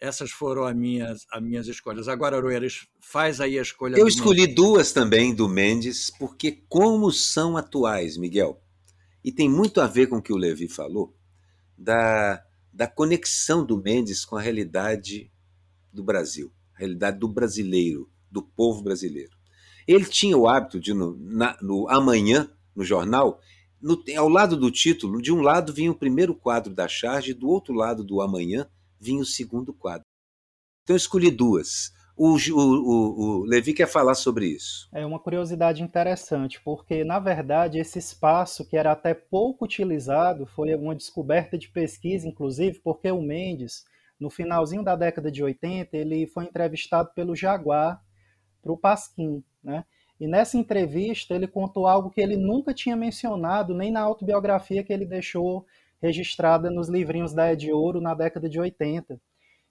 [0.00, 2.08] Essas foram as minhas, as minhas escolhas.
[2.08, 7.56] Agora, Aroeiras, faz aí a escolha Eu escolhi duas também do Mendes, porque como são
[7.56, 8.60] atuais, Miguel,
[9.24, 11.14] e tem muito a ver com o que o Levi falou,
[11.76, 15.30] da, da conexão do Mendes com a realidade
[15.92, 19.36] do Brasil, a realidade do brasileiro, do povo brasileiro.
[19.86, 23.40] Ele tinha o hábito de, no, na- no amanhã, no jornal,
[23.80, 27.48] no- ao lado do título, de um lado vinha o primeiro quadro da charge, do
[27.48, 28.68] outro lado do amanhã
[29.00, 30.04] vinha o segundo quadro.
[30.82, 31.92] Então eu escolhi duas.
[32.16, 34.88] O, o, o Levi quer falar sobre isso.
[34.92, 40.74] É uma curiosidade interessante, porque, na verdade, esse espaço, que era até pouco utilizado, foi
[40.74, 43.84] uma descoberta de pesquisa, inclusive, porque o Mendes,
[44.18, 48.02] no finalzinho da década de 80, ele foi entrevistado pelo Jaguar
[48.60, 49.84] para o Pasquim, né?
[50.20, 54.92] E nessa entrevista ele contou algo que ele nunca tinha mencionado, nem na autobiografia que
[54.92, 55.64] ele deixou
[56.00, 59.20] registrada nos livrinhos da Ed Ouro na década de 80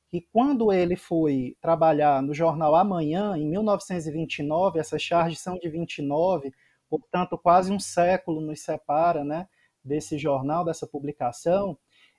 [0.10, 6.54] que quando ele foi trabalhar no jornal Amanhã, em 1929, essas charges são de 29,
[6.90, 9.48] portanto, quase um século nos separa né,
[9.84, 11.78] desse jornal, dessa publicação,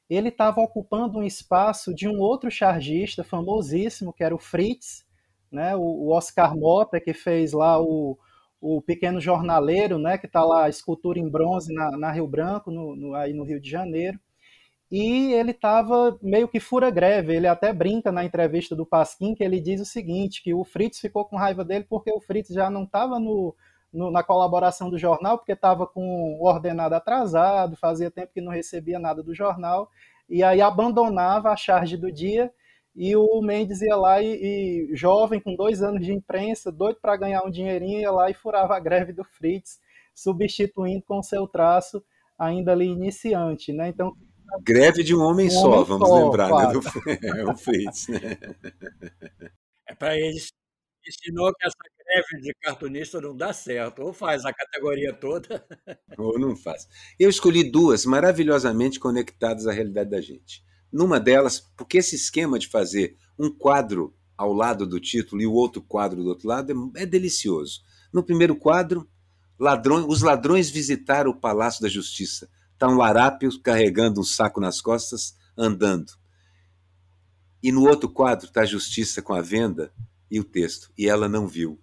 [0.09, 5.07] ele estava ocupando um espaço de um outro chargista famosíssimo, que era o Fritz,
[5.51, 8.19] né, o Oscar Mota, que fez lá o,
[8.61, 12.97] o Pequeno Jornaleiro, né, que está lá, escultura em bronze na, na Rio Branco, no,
[12.97, 14.19] no- aí no Rio de Janeiro
[14.91, 17.35] e ele estava meio que fura greve.
[17.35, 20.99] Ele até brinca na entrevista do Pasquim que ele diz o seguinte, que o Fritz
[20.99, 23.55] ficou com raiva dele porque o Fritz já não estava no,
[23.93, 28.53] no- na colaboração do jornal, porque estava com o ordenado atrasado, fazia tempo que não
[28.53, 29.91] recebia nada do jornal,
[30.29, 32.51] e aí abandonava a charge do dia,
[32.99, 37.17] e o Mendes ia lá e, e jovem, com dois anos de imprensa, doido para
[37.17, 39.79] ganhar um dinheirinho, ia lá e furava a greve do Fritz,
[40.13, 42.03] substituindo com seu traço
[42.37, 43.89] ainda ali iniciante, né?
[43.89, 44.17] Então
[44.63, 46.81] Greve de um homem Um só, homem vamos só, lembrar, claro.
[46.81, 46.81] né?
[46.81, 48.39] Do, é o Fritz, né?
[49.87, 50.51] É para eles.
[51.07, 54.03] Ensinou que essa greve de cartunista não dá certo.
[54.03, 55.65] Ou faz a categoria toda.
[56.19, 56.89] Ou não faz.
[57.19, 60.63] Eu escolhi duas maravilhosamente conectadas à realidade da gente.
[60.93, 65.53] Numa delas, porque esse esquema de fazer um quadro ao lado do título e o
[65.53, 67.83] outro quadro do outro lado é, é delicioso.
[68.13, 69.09] No primeiro quadro,
[69.59, 72.49] ladrões, os ladrões visitaram o Palácio da Justiça.
[72.73, 76.13] Está um larápio carregando um saco nas costas, andando.
[77.61, 79.93] E no outro quadro está a Justiça com a venda
[80.31, 80.93] e o texto.
[80.97, 81.81] E ela não viu.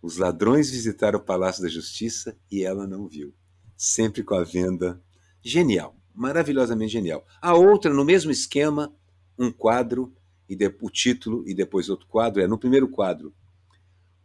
[0.00, 3.34] Os ladrões visitaram o Palácio da Justiça e ela não viu.
[3.76, 5.02] Sempre com a venda.
[5.42, 7.26] Genial, maravilhosamente genial.
[7.40, 8.92] A outra, no mesmo esquema,
[9.38, 10.12] um quadro,
[10.48, 13.34] e de, o título e depois outro quadro, é no primeiro quadro.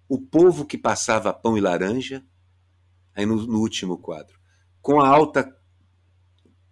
[0.09, 2.23] O povo que passava pão e laranja,
[3.15, 4.37] aí no, no último quadro.
[4.81, 5.55] Com a alta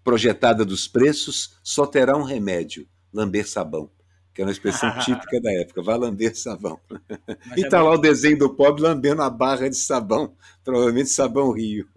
[0.03, 3.89] projetada dos preços, só terá um remédio, lamber sabão,
[4.33, 6.79] que é uma expressão típica da época, vá lamber sabão.
[7.47, 11.09] Mas E é tá lá o desenho do pobre lambendo a barra de sabão, provavelmente
[11.09, 11.87] sabão Rio.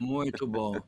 [0.00, 0.80] Muito bom.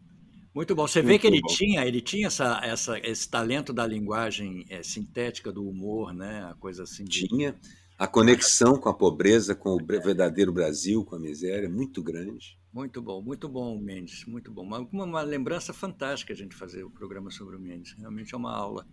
[0.55, 0.87] Muito bom.
[0.87, 1.49] Você vê Muito que ele bom.
[1.49, 6.45] tinha, ele tinha essa, essa, esse talento da linguagem é, sintética, do humor, né?
[6.51, 7.05] A coisa assim.
[7.05, 7.55] de- Tinha
[7.99, 12.59] a conexão com a pobreza, com o verdadeiro Brasil, com a miséria, muito grande.
[12.73, 14.63] Muito bom, muito bom, Mendes, muito bom.
[14.63, 17.95] Uma, uma, lembrança fantástica a gente fazer o programa sobre o Mendes.
[17.99, 18.87] Realmente é uma aula.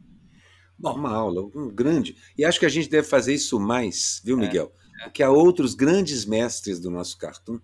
[0.77, 2.17] Bom, Uma aula, um grande.
[2.37, 4.73] E acho que a gente deve fazer isso mais, É, viu, Miguel?
[5.03, 7.59] Porque há outros grandes mestres do nosso cartoon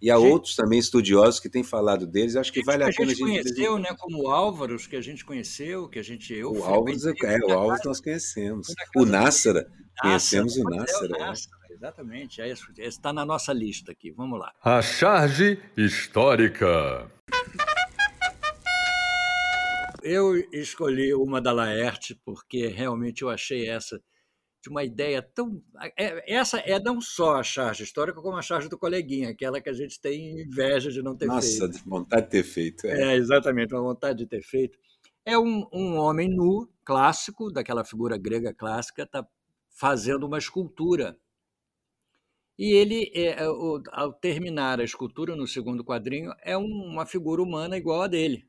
[0.00, 0.30] e há Gente.
[0.30, 2.36] outros também estudiosos que têm falado deles.
[2.36, 3.88] Acho que vale a a pena a gente gente conheceu, né?
[3.98, 7.52] Como o Álvaro, que a gente conheceu, que a gente eu O frequentei é, o
[7.52, 8.68] Álvares casa- nós conhecemos.
[8.96, 9.68] O Nássara,
[10.00, 11.16] conhecemos o é, Nássara.
[11.18, 11.74] é.
[11.74, 12.66] Exatamente, é isso.
[12.76, 14.10] Está na nossa lista aqui.
[14.10, 14.52] Vamos lá.
[14.64, 17.08] A charge histórica.
[20.02, 24.00] Eu escolhi uma da Laerte porque realmente eu achei essa
[24.60, 25.62] de uma ideia tão.
[25.96, 29.68] É, essa é não só a charge histórica, como a charge do coleguinha, aquela que
[29.68, 31.66] a gente tem inveja de não ter Nossa, feito.
[31.66, 32.86] Nossa, vontade de ter feito.
[32.86, 33.12] É.
[33.12, 34.78] é, exatamente, uma vontade de ter feito.
[35.24, 39.26] É um, um homem nu, clássico, daquela figura grega clássica, está
[39.68, 41.16] fazendo uma escultura.
[42.58, 43.36] E ele, é,
[43.92, 48.48] ao terminar a escultura no segundo quadrinho, é uma figura humana igual a dele.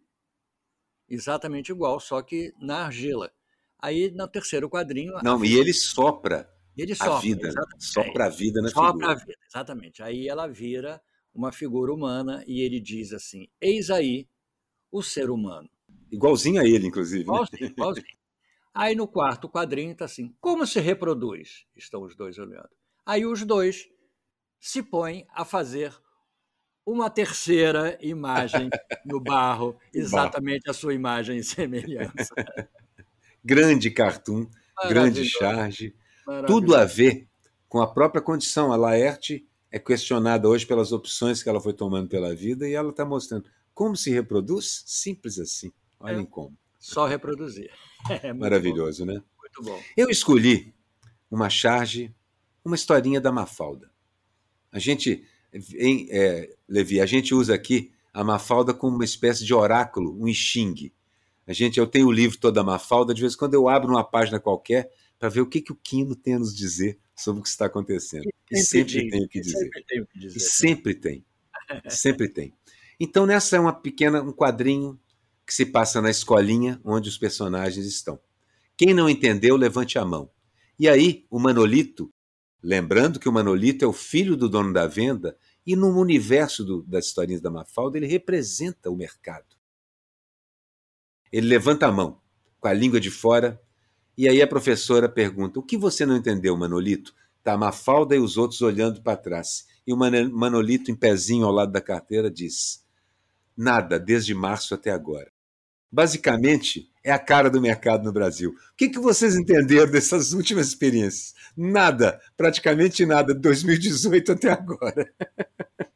[1.08, 3.32] Exatamente igual, só que na argila.
[3.82, 5.14] Aí no terceiro quadrinho.
[5.24, 6.50] Não, e ele sopra.
[6.78, 7.16] Ele sopra.
[7.16, 9.12] A vida, sopra a vida na sopra figura.
[9.12, 10.04] a vida, exatamente.
[10.04, 11.02] Aí ela vira
[11.34, 14.28] uma figura humana e ele diz assim: Eis aí
[14.92, 15.70] o ser humano.
[16.12, 17.20] Igualzinho a ele, inclusive.
[17.20, 17.24] Né?
[17.24, 17.68] Igualzinho, né?
[17.70, 18.20] igualzinho.
[18.74, 21.66] Aí no quarto quadrinho está assim: Como se reproduz?
[21.76, 22.70] Estão os dois olhando.
[23.06, 23.90] Aí os dois
[24.60, 25.94] se põem a fazer
[26.86, 28.70] uma terceira imagem
[29.06, 32.34] no barro, exatamente a sua imagem e semelhança
[33.44, 34.48] grande cartoon,
[34.88, 35.96] grande charge,
[36.48, 37.28] tudo a ver
[37.68, 38.72] com a própria condição.
[38.72, 42.90] A Laerte é questionada hoje pelas opções que ela foi tomando pela vida e ela
[42.90, 45.72] está mostrando como se reproduz, simples assim.
[46.00, 46.58] Olhem é, como.
[46.80, 47.70] Só reproduzir.
[48.24, 49.12] É Maravilhoso, bom.
[49.12, 49.22] né?
[49.38, 49.84] Muito bom.
[49.98, 50.74] Eu escolhi
[51.30, 52.16] uma charge,
[52.64, 53.92] uma historinha da Mafalda.
[54.72, 59.54] A gente, em, é, Levi, a gente usa aqui a Mafalda como uma espécie de
[59.54, 60.94] oráculo, um xingue.
[61.50, 64.04] A gente, eu tenho o livro toda Mafalda, de vez em quando eu abro uma
[64.04, 67.44] página qualquer para ver o que, que o Quino tem a nos dizer sobre o
[67.44, 68.30] que está acontecendo.
[68.52, 69.58] E sempre, sempre tem o que dizer.
[69.58, 70.38] Sempre tem o que dizer.
[70.38, 71.26] E sempre tem.
[71.90, 72.54] sempre tem.
[73.00, 75.00] Então, nessa é uma pequena, um quadrinho
[75.44, 78.20] que se passa na escolinha onde os personagens estão.
[78.78, 80.30] Quem não entendeu, levante a mão.
[80.78, 82.14] E aí, o Manolito,
[82.62, 85.36] lembrando que o Manolito é o filho do dono da venda,
[85.66, 89.59] e no universo do, das historinhas da Mafalda, ele representa o mercado.
[91.32, 92.20] Ele levanta a mão,
[92.60, 93.62] com a língua de fora,
[94.18, 97.14] e aí a professora pergunta: O que você não entendeu, Manolito?
[97.44, 99.66] Tá a Mafalda e os outros olhando para trás.
[99.88, 102.84] E o Manolito, em pezinho ao lado da carteira, diz:
[103.56, 105.32] Nada, desde março até agora.
[105.92, 108.52] Basicamente, é a cara do mercado no Brasil.
[108.52, 111.34] O que, que vocês entenderam dessas últimas experiências?
[111.58, 115.12] Nada, praticamente nada, de 2018 até agora.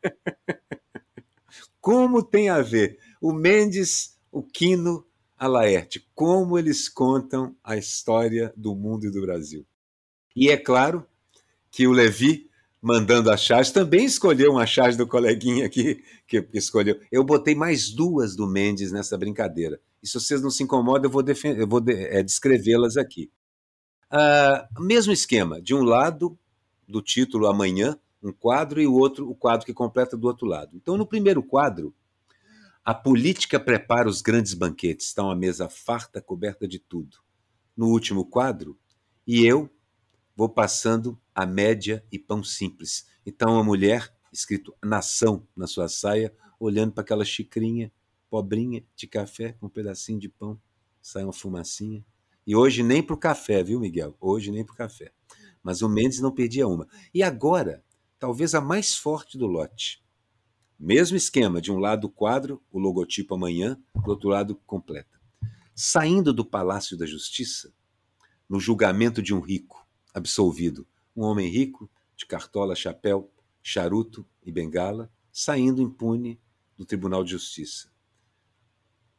[1.80, 5.06] Como tem a ver o Mendes, o Quino
[5.44, 9.66] a Laerte, como eles contam a história do mundo e do Brasil.
[10.34, 11.06] E é claro
[11.70, 12.50] que o Levi,
[12.82, 16.98] mandando a charge, também escolheu uma charge do coleguinha aqui, que escolheu.
[17.12, 19.82] Eu botei mais duas do Mendes nessa brincadeira.
[20.02, 21.22] E se vocês não se incomodam, eu vou,
[21.68, 23.30] vou de é, descrevê-las aqui.
[24.14, 26.40] Uh, mesmo esquema, de um lado
[26.88, 30.72] do título Amanhã, um quadro, e o outro, o quadro que completa do outro lado.
[30.74, 31.94] Então, no primeiro quadro,
[32.86, 37.18] a política prepara os grandes banquetes, está uma mesa farta, coberta de tudo.
[37.78, 38.78] No último quadro,
[39.26, 39.70] e eu
[40.36, 43.08] vou passando a média e pão simples.
[43.26, 47.92] Então, uma mulher, escrito nação na sua saia, olhando para aquela xicrinha
[48.30, 50.60] pobrinha de café com um pedacinho de pão,
[51.02, 52.04] sai uma fumacinha.
[52.46, 54.18] E hoje nem para o café, viu, Miguel?
[54.20, 55.14] Hoje nem para o café.
[55.62, 56.88] Mas o Mendes não perdia uma.
[57.14, 57.82] E agora,
[58.20, 60.03] talvez a mais forte do lote.
[60.86, 65.18] Mesmo esquema, de um lado o quadro, o logotipo amanhã, do outro lado completa.
[65.74, 67.74] Saindo do Palácio da Justiça,
[68.50, 75.10] no julgamento de um rico, absolvido, um homem rico, de cartola, chapéu, charuto e bengala,
[75.32, 76.38] saindo impune
[76.78, 77.90] do Tribunal de Justiça.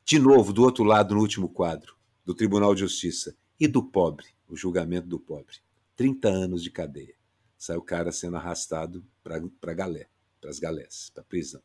[0.05, 1.96] De novo, do outro lado, no último quadro,
[2.27, 5.57] do Tribunal de Justiça, e do pobre, o julgamento do pobre.
[5.96, 7.14] 30 anos de cadeia.
[7.57, 10.11] Sai o cara sendo arrastado para a galé
[10.45, 11.63] para as galés, para a prisão.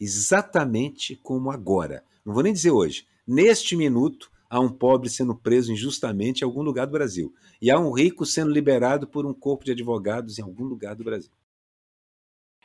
[0.00, 2.04] Exatamente como agora.
[2.24, 3.06] Não vou nem dizer hoje.
[3.24, 7.32] Neste minuto, há um pobre sendo preso injustamente em algum lugar do Brasil.
[7.62, 11.04] E há um rico sendo liberado por um corpo de advogados em algum lugar do
[11.04, 11.30] Brasil.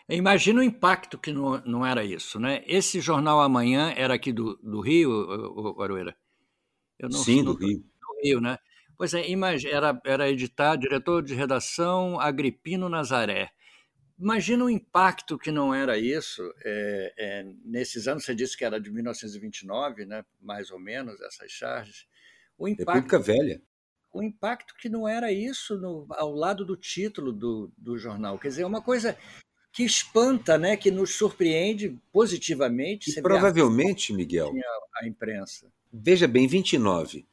[0.10, 2.64] Imagina o impacto que não, não era isso, né?
[2.66, 6.16] Esse jornal Amanhã era aqui do, do Rio, Aroeira?
[7.12, 7.80] Sim, do Rio.
[7.80, 8.58] Do Rio, né?
[8.98, 13.52] Pois é, imagina, era, era editar, diretor de redação Agripino Nazaré.
[14.18, 16.42] Imagina o impacto que não era isso.
[16.64, 21.52] É, é, nesses anos, você disse que era de 1929, né, mais ou menos, essas
[21.52, 22.08] charges.
[22.58, 23.62] O impacto, República Velha.
[24.14, 28.40] O impacto que não era isso no, ao lado do título do, do jornal.
[28.40, 29.18] Quer dizer, é uma coisa
[29.74, 33.12] que espanta, né, que nos surpreende positivamente.
[33.12, 34.54] E provavelmente, Miguel.
[34.96, 35.68] A, a imprensa.
[35.92, 37.26] Veja bem, 29.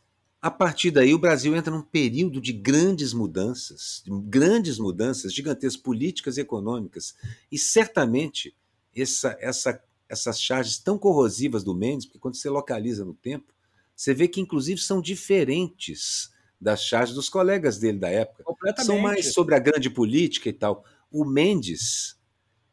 [0.43, 6.37] A partir daí, o Brasil entra num período de grandes mudanças, grandes mudanças, gigantescas políticas
[6.37, 7.15] e econômicas.
[7.51, 8.53] E certamente
[8.95, 13.55] essa, essa, essas charges tão corrosivas do Mendes, porque quando você localiza no tempo,
[13.95, 18.43] você vê que inclusive são diferentes das charges dos colegas dele da época.
[18.85, 20.85] São mais sobre a grande política e tal.
[21.09, 22.17] O Mendes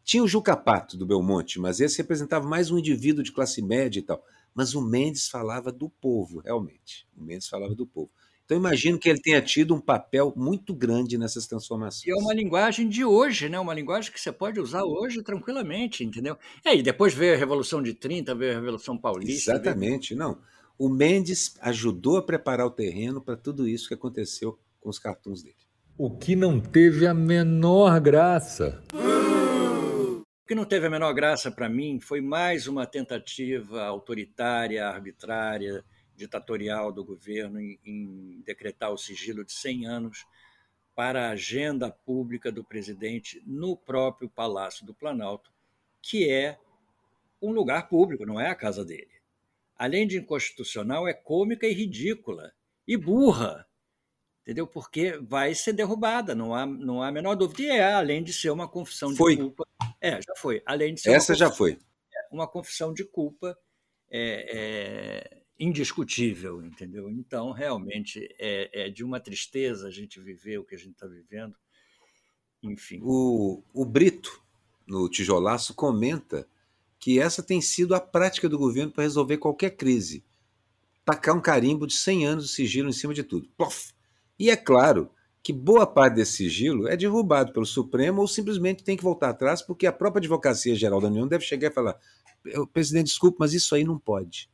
[0.03, 3.99] tinha o Juca Pato do Belmonte, mas esse representava mais um indivíduo de classe média
[3.99, 4.25] e tal.
[4.59, 7.07] Mas o Mendes falava do povo, realmente.
[7.15, 8.11] O Mendes falava do povo.
[8.43, 12.05] Então imagino que ele tenha tido um papel muito grande nessas transformações.
[12.05, 13.57] E é uma linguagem de hoje, né?
[13.57, 16.37] Uma linguagem que você pode usar hoje tranquilamente, entendeu?
[16.65, 19.53] É, e depois veio a Revolução de 30, veio a Revolução Paulista.
[19.53, 20.19] Exatamente, veio...
[20.19, 20.37] não.
[20.77, 25.41] O Mendes ajudou a preparar o terreno para tudo isso que aconteceu com os cartuns
[25.41, 25.55] dele.
[25.97, 28.83] O que não teve a menor graça.
[30.49, 35.85] Que não teve a menor graça para mim foi mais uma tentativa autoritária, arbitrária,
[36.15, 40.25] ditatorial do governo em, em decretar o sigilo de 100 anos
[40.95, 45.51] para a agenda pública do presidente no próprio Palácio do Planalto,
[46.01, 46.57] que é
[47.39, 49.21] um lugar público, não é a casa dele.
[49.75, 52.51] Além de inconstitucional, é cômica e ridícula
[52.87, 53.67] e burra,
[54.49, 54.65] entendeu?
[54.65, 57.61] Porque vai ser derrubada, não há, não há a menor dúvida.
[57.61, 59.35] E é, além de ser uma confissão foi.
[59.35, 59.67] de culpa.
[60.01, 60.63] É, já foi.
[60.65, 61.77] Além de ser Essa já foi.
[62.31, 63.55] Uma confissão de culpa
[64.09, 67.11] é, é, indiscutível, entendeu?
[67.11, 71.05] Então, realmente, é, é, de uma tristeza a gente viver o que a gente está
[71.05, 71.55] vivendo.
[72.63, 72.99] Enfim.
[73.03, 74.43] O, o Brito,
[74.87, 76.47] no Tijolaço, comenta
[76.97, 80.25] que essa tem sido a prática do governo para resolver qualquer crise.
[81.05, 83.47] Tacar um carimbo de 100 anos de sigilo em cima de tudo.
[83.55, 83.93] Plof!
[84.39, 85.11] E é claro
[85.43, 89.61] que boa parte desse sigilo é derrubado pelo Supremo ou simplesmente tem que voltar atrás
[89.61, 91.99] porque a própria Advocacia Geral da União deve chegar e falar:
[92.71, 94.49] presidente, desculpe, mas isso aí não pode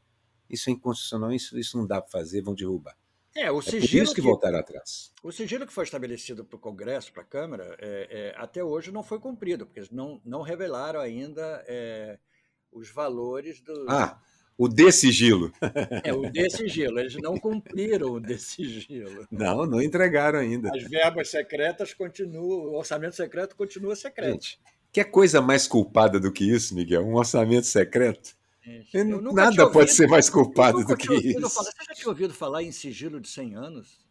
[0.49, 2.95] isso é inconstitucional, isso, isso não dá para fazer, vão derrubar.
[3.35, 5.11] É, o sigilo é por isso que, que voltaram atrás.
[5.21, 8.91] O sigilo que foi estabelecido para o Congresso, para a Câmara, é, é, até hoje
[8.91, 12.17] não foi cumprido, porque eles não, não revelaram ainda é,
[12.71, 13.85] os valores do.
[13.89, 14.21] Ah,
[14.57, 15.51] o de sigilo.
[16.03, 16.99] É, o de sigilo.
[16.99, 19.27] Eles não cumpriram o de sigilo.
[19.31, 20.69] Não, não entregaram ainda.
[20.73, 24.31] As verbas secretas continuam, o orçamento secreto continua secreto.
[24.31, 24.59] Gente,
[24.91, 27.05] que coisa mais culpada do que isso, Miguel?
[27.05, 28.35] Um orçamento secreto?
[29.33, 31.49] Nada pode ser mais culpado do que isso.
[31.49, 31.71] Falar.
[31.71, 34.05] Você já tinha ouvido falar em sigilo de 100 anos?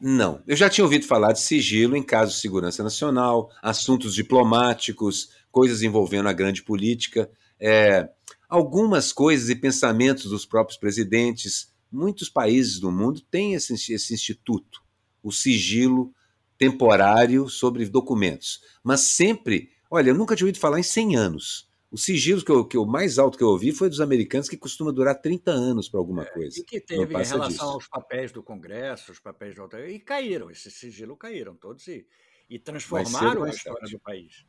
[0.00, 5.30] Não, eu já tinha ouvido falar de sigilo em casos de segurança nacional, assuntos diplomáticos,
[5.50, 7.28] coisas envolvendo a grande política,
[7.58, 8.08] é,
[8.48, 11.72] algumas coisas e pensamentos dos próprios presidentes.
[11.90, 14.82] Muitos países do mundo têm esse, esse instituto,
[15.22, 16.12] o sigilo
[16.56, 21.68] temporário sobre documentos, mas sempre, olha, eu nunca tinha ouvido falar em 100 anos.
[21.90, 24.58] O sigilo que, eu, que o mais alto que eu ouvi foi dos americanos, que
[24.58, 26.60] costuma durar 30 anos para alguma é, coisa.
[26.60, 27.62] E que teve em relação disso.
[27.62, 32.06] aos papéis do Congresso, os papéis do e caíram, esse sigilo caíram todos e,
[32.50, 34.44] e transformaram a história do país.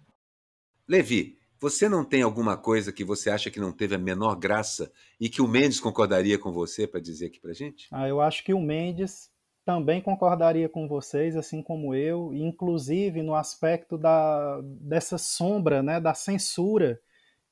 [0.86, 4.92] Levi, você não tem alguma coisa que você acha que não teve a menor graça
[5.20, 7.88] e que o Mendes concordaria com você para dizer aqui para gente?
[7.92, 9.30] Ah, eu acho que o Mendes
[9.66, 16.14] também concordaria com vocês, assim como eu, inclusive no aspecto da, dessa sombra, né, da
[16.14, 17.00] censura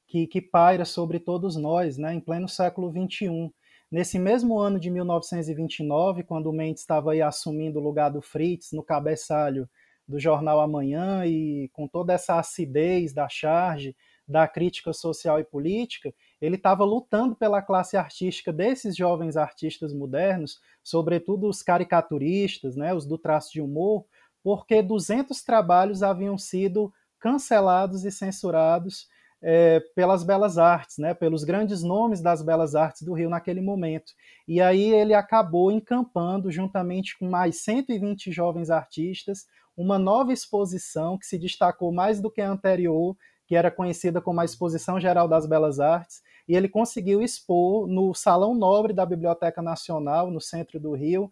[0.07, 3.51] que, que paira sobre todos nós, né, em pleno século XXI.
[3.91, 8.71] Nesse mesmo ano de 1929, quando o Mendes estava aí assumindo o lugar do Fritz
[8.71, 9.69] no cabeçalho
[10.07, 13.95] do jornal Amanhã e com toda essa acidez da charge,
[14.27, 20.59] da crítica social e política, ele estava lutando pela classe artística desses jovens artistas modernos,
[20.83, 24.05] sobretudo os caricaturistas, né, os do traço de humor,
[24.43, 29.07] porque 200 trabalhos haviam sido cancelados e censurados
[29.41, 34.11] é, pelas belas artes, né, pelos grandes nomes das belas artes do Rio naquele momento.
[34.47, 39.45] E aí ele acabou encampando, juntamente com mais 120 jovens artistas,
[39.78, 43.15] uma nova exposição que se destacou mais do que a anterior,
[43.45, 48.13] que era conhecida como a Exposição Geral das Belas Artes, e ele conseguiu expor no
[48.13, 51.32] Salão Nobre da Biblioteca Nacional, no centro do Rio,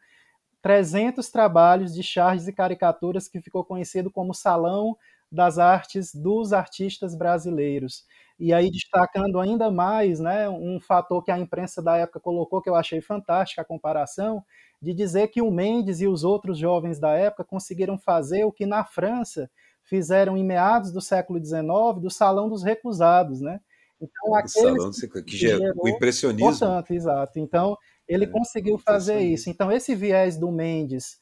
[0.62, 4.96] 300 trabalhos de charges e caricaturas que ficou conhecido como Salão
[5.32, 8.06] das artes dos artistas brasileiros.
[8.38, 12.70] E aí, destacando ainda mais né, um fator que a imprensa da época colocou, que
[12.70, 14.44] eu achei fantástica a comparação,
[14.82, 18.66] de dizer que o Mendes e os outros jovens da época conseguiram fazer o que
[18.66, 19.50] na França
[19.84, 23.60] fizeram em meados do século XIX do Salão dos Recusados, né?
[24.02, 26.50] Então, o salão que, que gerou o impressionismo.
[26.50, 27.40] Portanto, exato.
[27.40, 27.78] Então,
[28.08, 29.50] ele é, conseguiu fazer isso.
[29.50, 31.18] Então, esse viés do Mendes,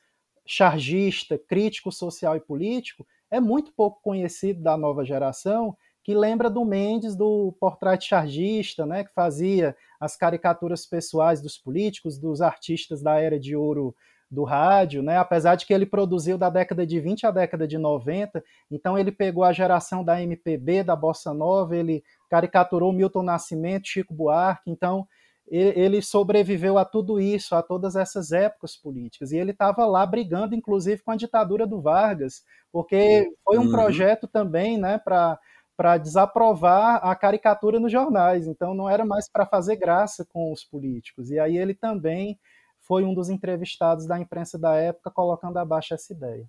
[0.46, 6.66] chargista, crítico social e político, é muito pouco conhecido da nova geração, que lembra do
[6.66, 13.20] Mendes do portrait chargista, né, que fazia as caricaturas pessoais dos políticos, dos artistas da
[13.20, 13.96] era de ouro
[14.34, 15.18] do rádio, né?
[15.18, 19.12] apesar de que ele produziu da década de 20 à década de 90, então ele
[19.12, 25.08] pegou a geração da MPB, da Bossa Nova, ele caricaturou Milton Nascimento, Chico Buarque, então
[25.48, 29.32] ele sobreviveu a tudo isso, a todas essas épocas políticas.
[29.32, 33.72] E ele estava lá brigando, inclusive, com a ditadura do Vargas, porque foi um uhum.
[33.72, 35.38] projeto também né, para
[35.76, 38.48] para desaprovar a caricatura nos jornais.
[38.48, 41.32] Então não era mais para fazer graça com os políticos.
[41.32, 42.40] E aí ele também
[42.80, 46.48] foi um dos entrevistados da imprensa da época colocando abaixo essa ideia.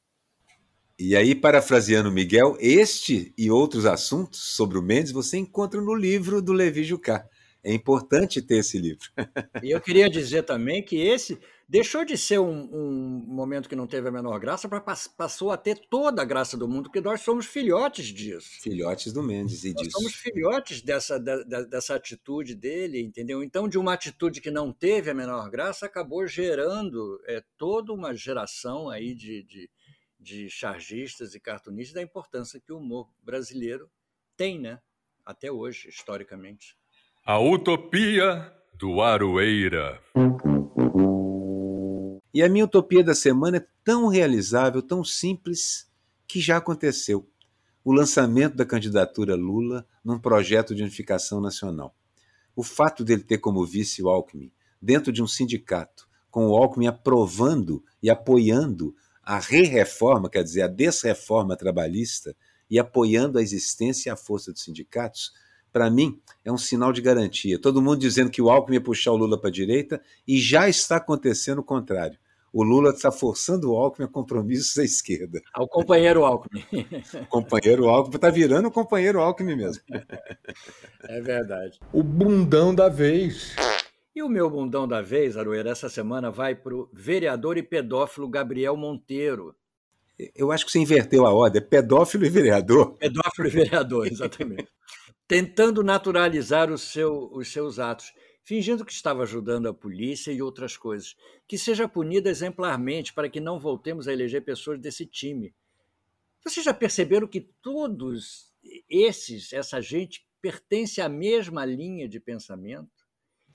[0.96, 6.40] E aí, parafraseando Miguel, este e outros assuntos sobre o Mendes você encontra no livro
[6.40, 7.26] do Levi Jucá.
[7.64, 9.08] É importante ter esse livro.
[9.62, 13.86] E eu queria dizer também que esse deixou de ser um, um momento que não
[13.86, 17.20] teve a menor graça para passou a ter toda a graça do mundo, porque nós
[17.20, 18.60] somos filhotes disso.
[18.60, 19.98] Filhotes do Mendes e nós disso.
[19.98, 23.42] Somos filhotes dessa, dessa atitude dele, entendeu?
[23.42, 28.14] Então, de uma atitude que não teve a menor graça, acabou gerando é, toda uma
[28.14, 29.70] geração aí de, de,
[30.18, 33.90] de chargistas e cartunistas da importância que o humor brasileiro
[34.36, 34.78] tem, né?
[35.24, 36.76] Até hoje, historicamente.
[37.24, 40.00] A Utopia do Aroeira.
[42.34, 45.88] E a minha utopia da semana é tão realizável, tão simples,
[46.26, 47.30] que já aconteceu.
[47.84, 51.94] O lançamento da candidatura Lula num projeto de unificação nacional.
[52.56, 54.50] O fato dele ter como vice o Alckmin,
[54.82, 60.68] dentro de um sindicato, com o Alckmin aprovando e apoiando a re-reforma, quer dizer, a
[60.68, 62.34] desreforma trabalhista,
[62.68, 65.32] e apoiando a existência e a força dos sindicatos,
[65.72, 67.60] para mim, é um sinal de garantia.
[67.60, 70.68] Todo mundo dizendo que o Alckmin ia puxar o Lula para a direita e já
[70.68, 72.18] está acontecendo o contrário.
[72.54, 75.42] O Lula está forçando o Alckmin a compromissos à esquerda.
[75.52, 76.64] Ao companheiro Alckmin.
[77.20, 79.82] o companheiro Alckmin está virando o companheiro Alckmin mesmo.
[81.06, 81.78] É verdade.
[81.92, 83.54] O bundão da vez.
[84.16, 88.26] E o meu bundão da vez, Aroeira, essa semana vai para o vereador e pedófilo
[88.26, 89.54] Gabriel Monteiro.
[90.34, 92.96] Eu acho que você inverteu a ordem, é pedófilo e vereador.
[92.96, 94.68] Pedófilo e vereador, exatamente
[95.26, 98.12] tentando naturalizar seu, os seus atos,
[98.44, 101.16] fingindo que estava ajudando a polícia e outras coisas.
[101.48, 105.54] Que seja punida exemplarmente para que não voltemos a eleger pessoas desse time.
[106.44, 108.52] Vocês já perceberam que todos
[108.88, 113.04] esses, essa gente, pertence à mesma linha de pensamento?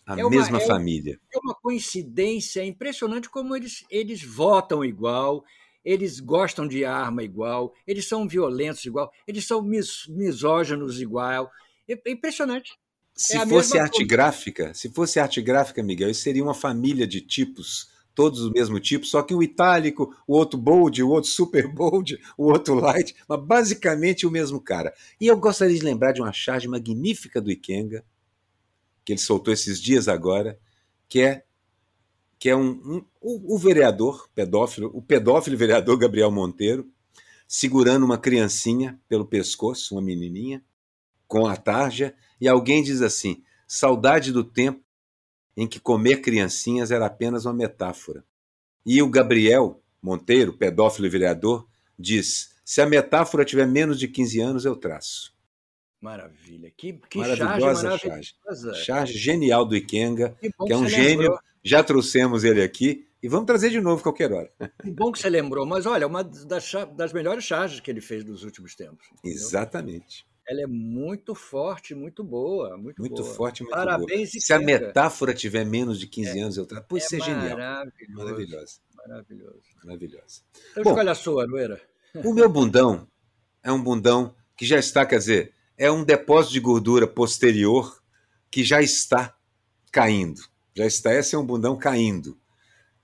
[0.08, 1.20] A é mesma uma, família.
[1.32, 5.46] É uma coincidência impressionante como eles, eles votam igual,
[5.86, 11.52] eles gostam de arma igual, eles são violentos igual, eles são mis, misóginos igual.
[11.88, 12.76] É, é impressionante.
[13.20, 14.08] Se é fosse arte coisa.
[14.08, 18.80] gráfica, se fosse arte gráfica, Miguel, isso seria uma família de tipos, todos do mesmo
[18.80, 23.14] tipo, só que um itálico, o outro bold, o outro super bold, o outro light,
[23.28, 24.94] mas basicamente o mesmo cara.
[25.20, 28.06] E eu gostaria de lembrar de uma charge magnífica do Ikenga,
[29.04, 30.58] que ele soltou esses dias agora,
[31.10, 31.44] que é
[32.40, 36.90] que é um, um o, o, vereador pedófilo, o pedófilo vereador Gabriel Monteiro,
[37.46, 40.64] segurando uma criancinha pelo pescoço, uma menininha,
[41.28, 44.84] com a tarja, e alguém diz assim: saudade do tempo
[45.56, 48.24] em que comer criancinhas era apenas uma metáfora.
[48.86, 51.68] E o Gabriel Monteiro, pedófilo e vereador,
[51.98, 55.34] diz: se a metáfora tiver menos de 15 anos, eu traço.
[56.00, 58.86] Maravilha, que, que maravilhosa charge, charge.
[58.86, 61.24] Charge genial do Ikenga, que, que é um gênio.
[61.24, 61.40] Lembrou.
[61.62, 64.50] Já trouxemos ele aqui e vamos trazer de novo qualquer hora.
[64.82, 68.24] Que bom que você lembrou, mas olha, uma das, das melhores charges que ele fez
[68.24, 69.08] nos últimos tempos.
[69.12, 69.38] Entendeu?
[69.38, 70.26] Exatamente.
[70.50, 72.76] Ela é muito forte, muito boa.
[72.76, 73.36] Muito, muito boa.
[73.36, 74.42] forte, muito Parabéns boa.
[74.42, 76.88] Se a metáfora tiver menos de 15 é, anos, eu trato.
[76.88, 77.56] Pode é ser genial.
[77.56, 78.82] Maravilhoso.
[78.96, 79.62] Maravilhoso.
[79.84, 80.44] Maravilhoso.
[80.72, 81.80] Então Bom, escolha a sua, Noeira.
[82.26, 83.08] O meu bundão
[83.62, 88.02] é um bundão que já está, quer dizer, é um depósito de gordura posterior
[88.50, 89.38] que já está
[89.92, 90.42] caindo.
[90.74, 92.40] Já está, esse é um bundão caindo.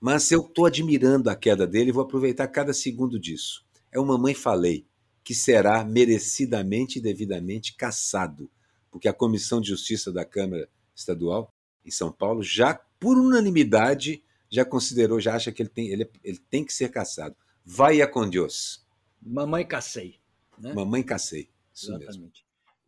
[0.00, 3.64] Mas eu estou admirando a queda dele e vou aproveitar cada segundo disso.
[3.92, 4.84] É o Mamãe Falei
[5.26, 8.48] que será merecidamente e devidamente cassado,
[8.92, 11.52] porque a Comissão de Justiça da Câmara Estadual
[11.84, 16.38] em São Paulo já, por unanimidade, já considerou, já acha que ele tem, ele, ele
[16.48, 17.34] tem que ser cassado.
[17.64, 18.86] Vai a com Deus.
[19.20, 20.20] Mamãe cacei.
[20.60, 20.72] Né?
[20.72, 21.50] Mamãe cacei.
[21.74, 22.20] Isso Exatamente.
[22.20, 22.32] mesmo.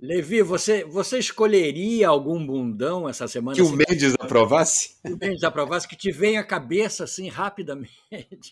[0.01, 3.57] Levi, você, você escolheria algum bundão essa semana?
[3.57, 4.97] Que o Mendes aprovasse?
[5.03, 7.91] Que o Mendes aprovasse, que te venha à cabeça assim rapidamente.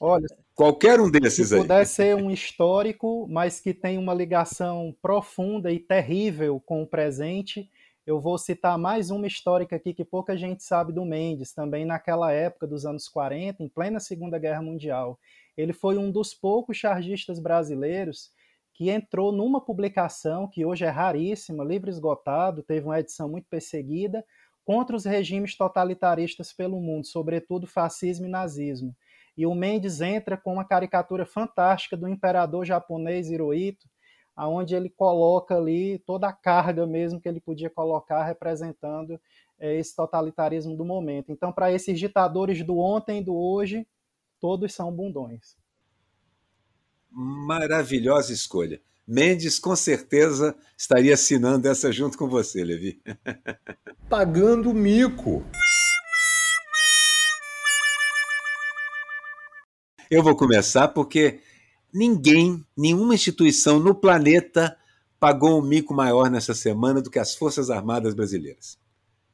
[0.00, 0.26] Olha,
[0.56, 1.60] qualquer um desses se aí.
[1.60, 6.86] Se puder ser um histórico, mas que tem uma ligação profunda e terrível com o
[6.86, 7.70] presente,
[8.04, 12.32] eu vou citar mais uma histórica aqui que pouca gente sabe do Mendes, também naquela
[12.32, 15.16] época dos anos 40, em plena Segunda Guerra Mundial.
[15.56, 18.30] Ele foi um dos poucos chargistas brasileiros
[18.76, 24.22] que entrou numa publicação que hoje é raríssima, livro esgotado, teve uma edição muito perseguida,
[24.66, 28.94] contra os regimes totalitaristas pelo mundo, sobretudo fascismo e nazismo.
[29.34, 33.88] E o Mendes entra com uma caricatura fantástica do imperador japonês Hirohito,
[34.36, 39.18] aonde ele coloca ali toda a carga mesmo que ele podia colocar representando
[39.58, 41.32] é, esse totalitarismo do momento.
[41.32, 43.88] Então, para esses ditadores do ontem e do hoje,
[44.38, 45.56] todos são bundões
[47.16, 48.78] maravilhosa escolha.
[49.08, 53.00] Mendes com certeza estaria assinando essa junto com você, Levi.
[54.06, 55.42] Pagando mico.
[60.10, 61.40] Eu vou começar porque
[61.92, 64.76] ninguém, nenhuma instituição no planeta
[65.18, 68.78] pagou um mico maior nessa semana do que as Forças Armadas Brasileiras.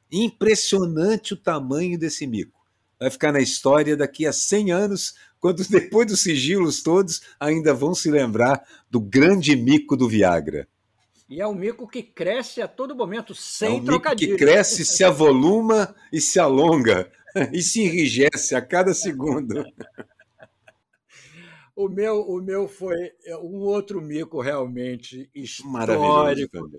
[0.09, 2.62] Impressionante o tamanho desse mico.
[3.03, 7.93] Vai ficar na história daqui a 100 anos quando depois dos sigilos todos ainda vão
[7.93, 10.69] se lembrar do grande mico do Viagra.
[11.29, 14.31] E é um mico que cresce a todo momento, sem é um trocadilho.
[14.31, 17.11] Mico que cresce, se avoluma e se alonga,
[17.51, 19.65] e se enrijece a cada segundo.
[21.75, 26.69] O meu, o meu foi um outro mico realmente histórico.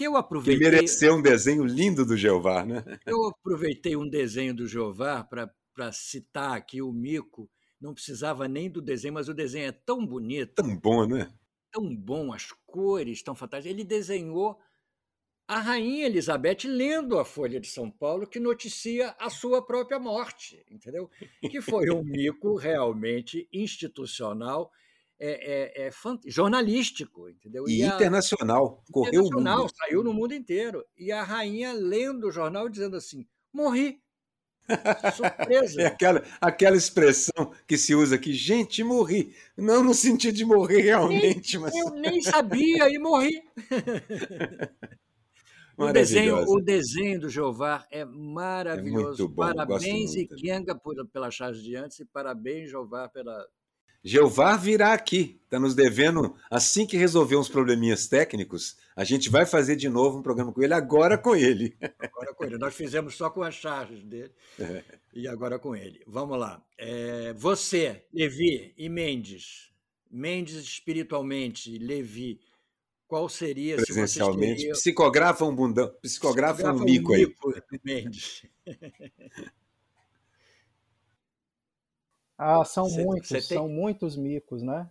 [0.00, 0.64] Que eu aproveitei.
[0.64, 2.82] Que mereceu um desenho lindo do Jeová, né?
[3.04, 8.80] Eu aproveitei um desenho do Jeová para citar aqui o mico não precisava nem do
[8.80, 10.54] desenho, mas o desenho é tão bonito.
[10.54, 11.30] Tão bom, né?
[11.70, 13.74] Tão bom, as cores tão fantásticas.
[13.74, 14.58] Ele desenhou
[15.46, 20.64] a rainha Elizabeth lendo a Folha de São Paulo que noticia a sua própria morte,
[20.70, 21.10] entendeu?
[21.42, 24.72] Que foi um mico realmente institucional,
[25.20, 25.90] é, é, é
[26.26, 27.68] jornalístico, entendeu?
[27.68, 28.92] E, e internacional, a...
[28.92, 29.72] correu internacional, o mundo.
[29.76, 30.82] saiu no mundo inteiro.
[30.96, 34.00] E a rainha lendo o jornal dizendo assim: morri.
[35.14, 35.82] Surpresa.
[35.82, 39.34] É aquela, aquela expressão que se usa aqui, gente, morri.
[39.56, 41.74] Não no sentido de morrer realmente, nem, mas.
[41.74, 43.42] Eu nem sabia e morri.
[45.76, 49.24] o, desenho, o desenho do Jeová é maravilhoso.
[49.24, 50.80] É muito bom, parabéns, Ikenga,
[51.12, 53.44] pela charge de antes, e parabéns, Jeová, pela,
[54.02, 56.34] Jeová virá aqui, está nos devendo.
[56.50, 60.62] Assim que resolver uns probleminhas técnicos, a gente vai fazer de novo um programa com
[60.62, 61.76] ele, agora com ele.
[61.98, 62.58] Agora com ele.
[62.58, 64.82] Nós fizemos só com as charges dele é.
[65.12, 66.02] e agora com ele.
[66.06, 66.62] Vamos lá.
[66.78, 69.70] É, você, Levi e Mendes,
[70.10, 72.40] Mendes espiritualmente, Levi,
[73.06, 74.62] qual seria presencialmente?
[74.62, 77.34] Se psicografa um bundão, psicografa, psicografa um mico um aí.
[77.84, 78.46] Mendes.
[82.42, 83.58] Ah, são cê, muitos, cê tem...
[83.58, 84.88] são muitos micos, né?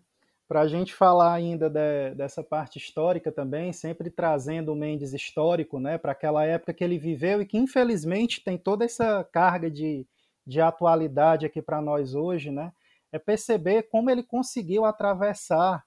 [0.47, 5.80] Para a gente falar ainda de, dessa parte histórica também, sempre trazendo o Mendes histórico,
[5.80, 10.08] né, para aquela época que ele viveu e que infelizmente tem toda essa carga de,
[10.45, 12.72] de atualidade aqui para nós hoje, né?
[13.12, 15.84] É perceber como ele conseguiu atravessar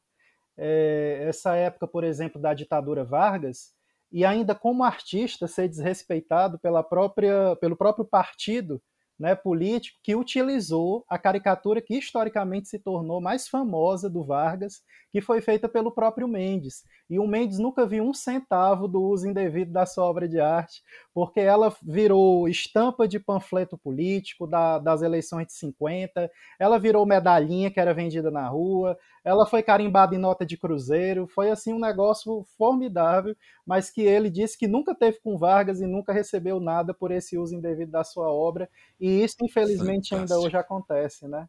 [0.58, 3.72] é, essa época, por exemplo, da ditadura Vargas
[4.10, 8.82] e ainda como artista ser desrespeitado pela própria, pelo próprio partido
[9.22, 15.20] né, político que utilizou a caricatura que historicamente se tornou mais famosa do Vargas, que
[15.20, 16.82] foi feita pelo próprio Mendes.
[17.08, 20.82] E o Mendes nunca viu um centavo do uso indevido da sua obra de arte,
[21.14, 27.70] porque ela virou estampa de panfleto político da, das eleições de 50, ela virou medalhinha
[27.70, 31.78] que era vendida na rua, ela foi carimbada em nota de cruzeiro, foi assim um
[31.78, 36.92] negócio formidável, mas que ele disse que nunca teve com Vargas e nunca recebeu nada
[36.92, 38.68] por esse uso indevido da sua obra,
[38.98, 40.34] e isso infelizmente Fantástico.
[40.34, 41.46] ainda hoje acontece, né?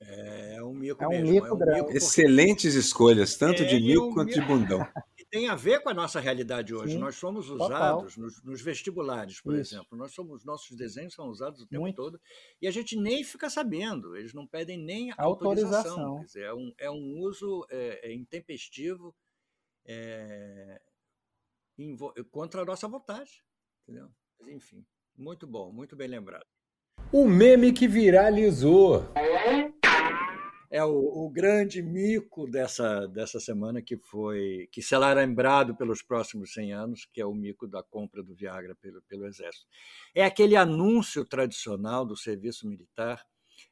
[0.00, 1.30] É um mico é um mesmo.
[1.30, 1.80] Mico é um grande.
[1.82, 4.80] Mico Excelentes escolhas, tanto é, de mico quanto de bundão.
[5.30, 6.94] tem a ver com a nossa realidade hoje.
[6.94, 9.74] Sim, Nós somos usados nos, nos, vestibulares, por Isso.
[9.74, 9.96] exemplo.
[9.96, 11.96] Nós somos, nossos desenhos são usados o tempo Muito.
[11.96, 12.20] todo
[12.60, 14.16] e a gente nem fica sabendo.
[14.16, 15.78] Eles não pedem nem autorização.
[15.78, 16.24] autorização.
[16.24, 19.14] Dizer, é, um, é um uso é, é intempestivo
[19.86, 20.80] é,
[22.30, 23.44] contra a nossa vontade.
[23.84, 24.10] Entendeu?
[24.38, 24.84] Mas, enfim,
[25.16, 26.46] muito bom, muito bem lembrado.
[27.12, 29.04] O meme que viralizou
[30.70, 36.52] é o, o, grande mico dessa, dessa semana que foi que será lembrado pelos próximos
[36.52, 39.66] 100 anos, que é o mico da compra do Viagra pelo, pelo Exército.
[40.14, 43.26] É aquele anúncio tradicional do serviço militar,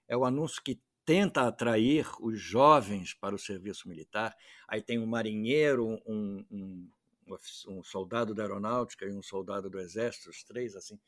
[0.08, 4.34] é o anúncio que tenta atrair os jovens para o serviço militar.
[4.66, 6.90] Aí tem um marinheiro, um, um,
[7.68, 10.98] um soldado da aeronáutica e um soldado do exército, os três assim,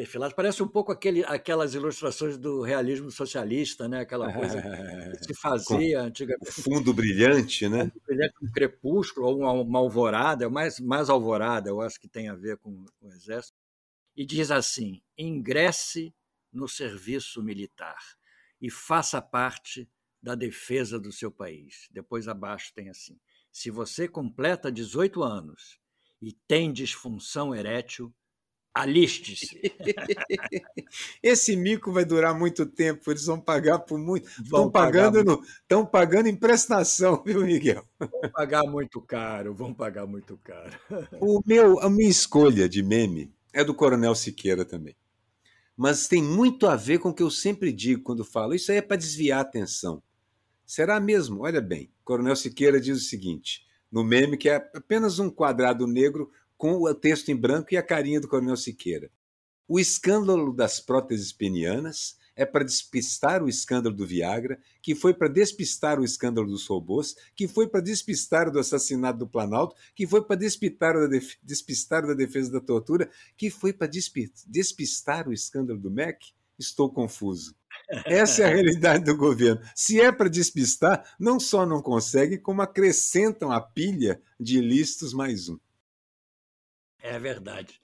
[0.00, 0.34] perfilados.
[0.34, 4.00] Parece um pouco aquele, aquelas ilustrações do realismo socialista, né?
[4.00, 6.50] aquela coisa que se fazia antigamente.
[6.50, 7.92] Fundo brilhante, né?
[8.06, 12.34] brilhante, um crepúsculo ou uma, uma alvorada, mais, mais alvorada, eu acho que tem a
[12.34, 13.58] ver com, com o Exército.
[14.16, 16.14] E diz assim: ingresse
[16.50, 18.00] no serviço militar
[18.60, 19.88] e faça parte
[20.22, 21.88] da defesa do seu país.
[21.90, 23.20] Depois abaixo tem assim:
[23.52, 25.78] Se você completa 18 anos
[26.22, 28.14] e tem disfunção erétil,
[28.74, 29.60] aliste-se.
[31.22, 34.28] Esse mico vai durar muito tempo, eles vão pagar por muito.
[34.42, 35.42] Estão pagando, no...
[35.42, 37.84] Estão pagando em prestação, viu, Miguel?
[37.98, 40.72] Vão pagar muito caro, vão pagar muito caro.
[41.20, 44.96] O meu, a minha escolha de meme é do Coronel Siqueira também.
[45.76, 48.54] Mas tem muito a ver com o que eu sempre digo quando falo.
[48.54, 50.02] Isso aí é para desviar a atenção.
[50.66, 51.42] Será mesmo?
[51.42, 56.30] Olha bem, Coronel Siqueira diz o seguinte, no meme que é apenas um quadrado negro
[56.60, 59.10] com o texto em branco e a carinha do Coronel Siqueira.
[59.66, 65.28] O escândalo das próteses penianas é para despistar o escândalo do Viagra, que foi para
[65.28, 70.06] despistar o escândalo dos robôs, que foi para despistar o do assassinato do Planalto, que
[70.06, 70.94] foi para despistar,
[71.42, 73.90] despistar da defesa da tortura, que foi para
[74.46, 76.34] despistar o escândalo do MEC?
[76.58, 77.54] Estou confuso.
[78.04, 79.62] Essa é a realidade do governo.
[79.74, 85.48] Se é para despistar, não só não consegue, como acrescentam a pilha de ilícitos mais
[85.48, 85.58] um.
[87.02, 87.80] É verdade.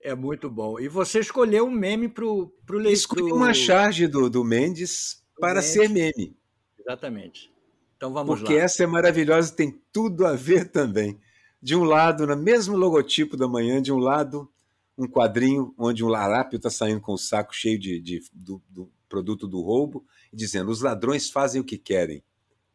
[0.00, 0.78] É muito bom.
[0.78, 2.92] E você escolheu um meme para o leitor.
[2.92, 5.70] Escolhi uma charge do, do Mendes para Mendes.
[5.70, 6.36] ser meme.
[6.78, 7.52] Exatamente.
[7.96, 8.60] Então vamos Porque lá.
[8.60, 11.18] essa é maravilhosa e tem tudo a ver também.
[11.60, 14.48] De um lado, no mesmo logotipo da manhã, de um lado,
[14.96, 18.92] um quadrinho onde um larápio está saindo com o saco cheio de, de do, do,
[19.08, 22.22] produto do roubo, dizendo: os ladrões fazem o que querem.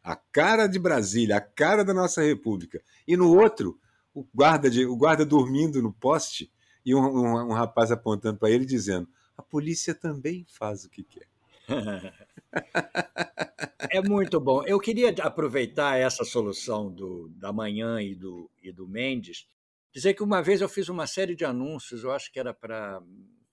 [0.03, 2.81] A cara de Brasília, a cara da nossa República.
[3.07, 3.79] E no outro,
[4.13, 6.51] o guarda, de, o guarda dormindo no poste
[6.85, 9.07] e um, um, um rapaz apontando para ele dizendo:
[9.37, 11.27] a polícia também faz o que quer.
[13.89, 14.63] é muito bom.
[14.65, 19.47] Eu queria aproveitar essa solução do, da manhã e do, e do Mendes,
[19.93, 23.01] dizer que uma vez eu fiz uma série de anúncios, eu acho que era para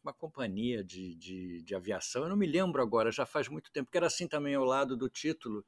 [0.02, 3.90] uma companhia de, de, de, aviação, eu não me lembro agora, já faz muito tempo,
[3.90, 5.64] que era assim também ao lado do título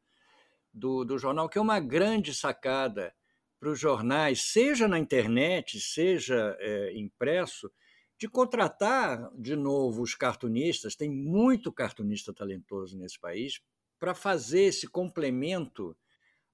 [0.73, 3.13] do, do jornal, que é uma grande sacada
[3.61, 7.71] para os jornais, seja na internet, seja é, impresso,
[8.19, 13.61] de contratar de novo os cartunistas, tem muito cartunista talentoso nesse país,
[13.99, 15.95] para fazer esse complemento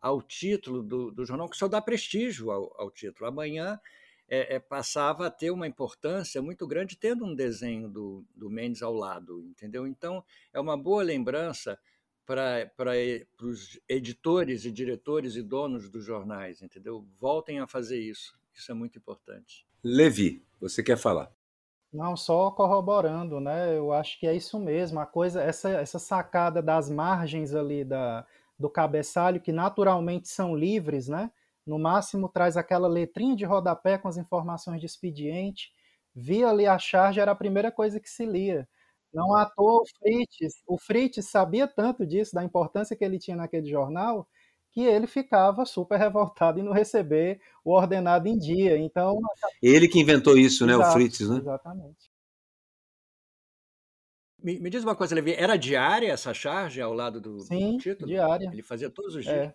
[0.01, 3.29] ao título do, do, jornal, que só dá prestígio ao, ao título.
[3.29, 3.81] Amanhã
[4.29, 8.83] é, é, passava a ter uma importância muito grande tendo um desenho do, do Mendes
[8.83, 9.87] ao lado, entendeu?
[9.87, 11.79] Então, é uma boa lembrança
[12.27, 12.71] para
[13.41, 17.07] os editores e diretores e donos dos jornais, entendeu?
[17.19, 18.37] Voltem a fazer isso.
[18.53, 19.67] Isso é muito importante.
[19.83, 21.31] Levi, você quer falar?
[21.93, 23.77] Não, só corroborando, né?
[23.77, 24.99] Eu acho que é isso mesmo.
[24.99, 28.27] A coisa, essa, essa sacada das margens ali da,
[28.59, 31.31] do cabeçalho, que naturalmente são livres, né?
[31.65, 35.73] No máximo traz aquela letrinha de rodapé com as informações de expediente.
[36.15, 38.69] Via ali a charge, era a primeira coisa que se lia.
[39.13, 43.37] Não à toa o Fritz, o Fritz sabia tanto disso, da importância que ele tinha
[43.37, 44.29] naquele jornal,
[44.71, 48.77] que ele ficava super revoltado em não receber o ordenado em dia.
[48.77, 49.19] Então,
[49.63, 51.39] ele que inventou isso, Exato, né, o Fritz, né?
[51.39, 52.11] Exatamente.
[54.43, 57.79] Me, me, diz uma coisa, Levi, era diária essa charge ao lado do, Sim, do
[57.79, 58.07] título?
[58.07, 58.49] diária.
[58.53, 59.33] Ele fazia todos os é.
[59.33, 59.55] dias.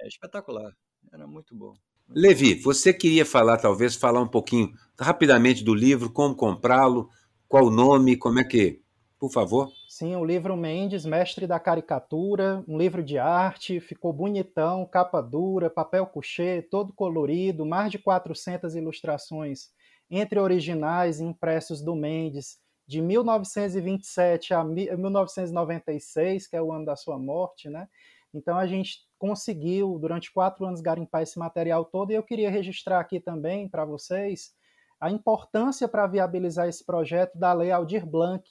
[0.00, 0.04] É.
[0.04, 0.74] é espetacular.
[1.12, 1.74] Era muito bom.
[2.08, 7.08] Levi, você queria falar, talvez, falar um pouquinho rapidamente do livro, como comprá-lo,
[7.46, 8.81] qual o nome, como é que
[9.22, 9.70] por favor.
[9.86, 15.70] Sim, o livro Mendes, Mestre da Caricatura, um livro de arte, ficou bonitão, capa dura,
[15.70, 19.68] papel couché, todo colorido, mais de 400 ilustrações,
[20.10, 26.96] entre originais e impressos do Mendes, de 1927 a 1996, que é o ano da
[26.96, 27.86] sua morte, né?
[28.34, 32.98] Então a gente conseguiu, durante quatro anos, garimpar esse material todo, e eu queria registrar
[32.98, 34.52] aqui também para vocês
[35.00, 38.44] a importância para viabilizar esse projeto da Lei Aldir Blanc,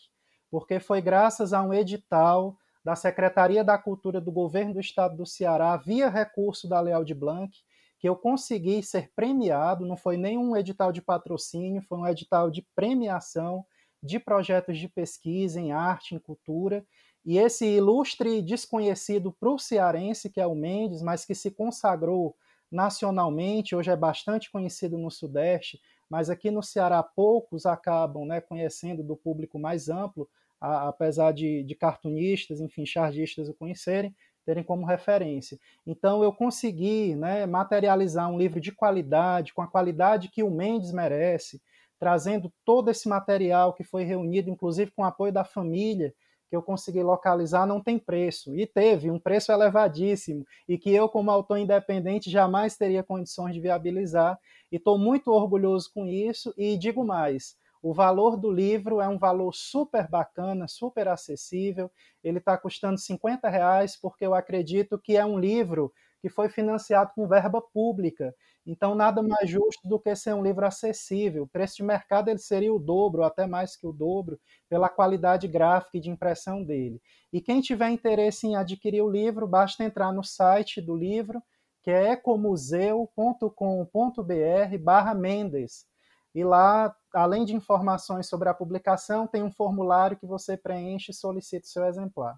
[0.52, 5.26] porque foi graças a um edital da Secretaria da Cultura do Governo do Estado do
[5.26, 7.58] Ceará, via recurso da Leal de Blanc,
[7.98, 12.68] que eu consegui ser premiado, não foi nenhum edital de patrocínio, foi um edital de
[12.76, 13.64] premiação
[14.04, 16.84] de projetos de pesquisa em arte, em cultura,
[17.24, 22.36] e esse ilustre desconhecido para o cearense, que é o Mendes, mas que se consagrou
[22.72, 25.80] nacionalmente, hoje é bastante conhecido no Sudeste,
[26.10, 30.28] mas aqui no Ceará poucos acabam né, conhecendo do público mais amplo,
[30.62, 35.60] a, apesar de, de cartunistas, enfim, chargistas o conhecerem, terem como referência.
[35.86, 40.92] Então eu consegui né, materializar um livro de qualidade, com a qualidade que o Mendes
[40.92, 41.62] merece,
[42.00, 46.14] trazendo todo esse material que foi reunido, inclusive com o apoio da família,
[46.50, 48.54] que eu consegui localizar, não tem preço.
[48.58, 53.62] E teve um preço elevadíssimo, e que eu, como autor independente, jamais teria condições de
[53.62, 54.38] viabilizar.
[54.70, 59.18] E estou muito orgulhoso com isso, e digo mais: O valor do livro é um
[59.18, 61.92] valor super bacana, super acessível.
[62.24, 67.12] Ele está custando 50 reais, porque eu acredito que é um livro que foi financiado
[67.16, 68.36] com verba pública.
[68.64, 71.44] Então, nada mais justo do que ser um livro acessível.
[71.44, 74.88] O preço de mercado ele seria o dobro, ou até mais que o dobro, pela
[74.88, 77.02] qualidade gráfica e de impressão dele.
[77.34, 81.42] E quem tiver interesse em adquirir o livro, basta entrar no site do livro,
[81.82, 85.91] que é ecomuseu.com.br barra Mendes.
[86.34, 91.16] E lá, além de informações sobre a publicação, tem um formulário que você preenche e
[91.16, 92.38] solicita o seu exemplar.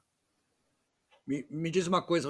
[1.26, 2.30] Me, me, diz uma coisa,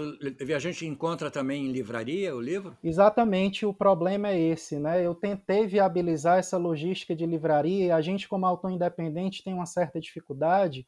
[0.56, 2.78] a gente encontra também em livraria o livro?
[2.84, 5.04] Exatamente, o problema é esse, né?
[5.04, 9.66] Eu tentei viabilizar essa logística de livraria e a gente, como autor independente, tem uma
[9.66, 10.86] certa dificuldade,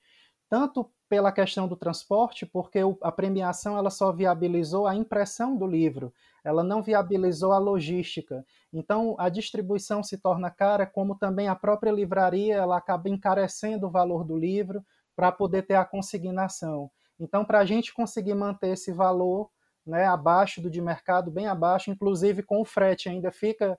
[0.48, 6.14] tanto pela questão do transporte, porque a premiação ela só viabilizou a impressão do livro,
[6.46, 8.46] ela não viabilizou a logística.
[8.72, 13.90] Então, a distribuição se torna cara, como também a própria livraria ela acaba encarecendo o
[13.90, 14.86] valor do livro
[15.16, 16.92] para poder ter a consignação.
[17.20, 19.50] Então, para a gente conseguir manter esse valor
[19.84, 23.78] né, abaixo do de mercado, bem abaixo, inclusive com o frete ainda fica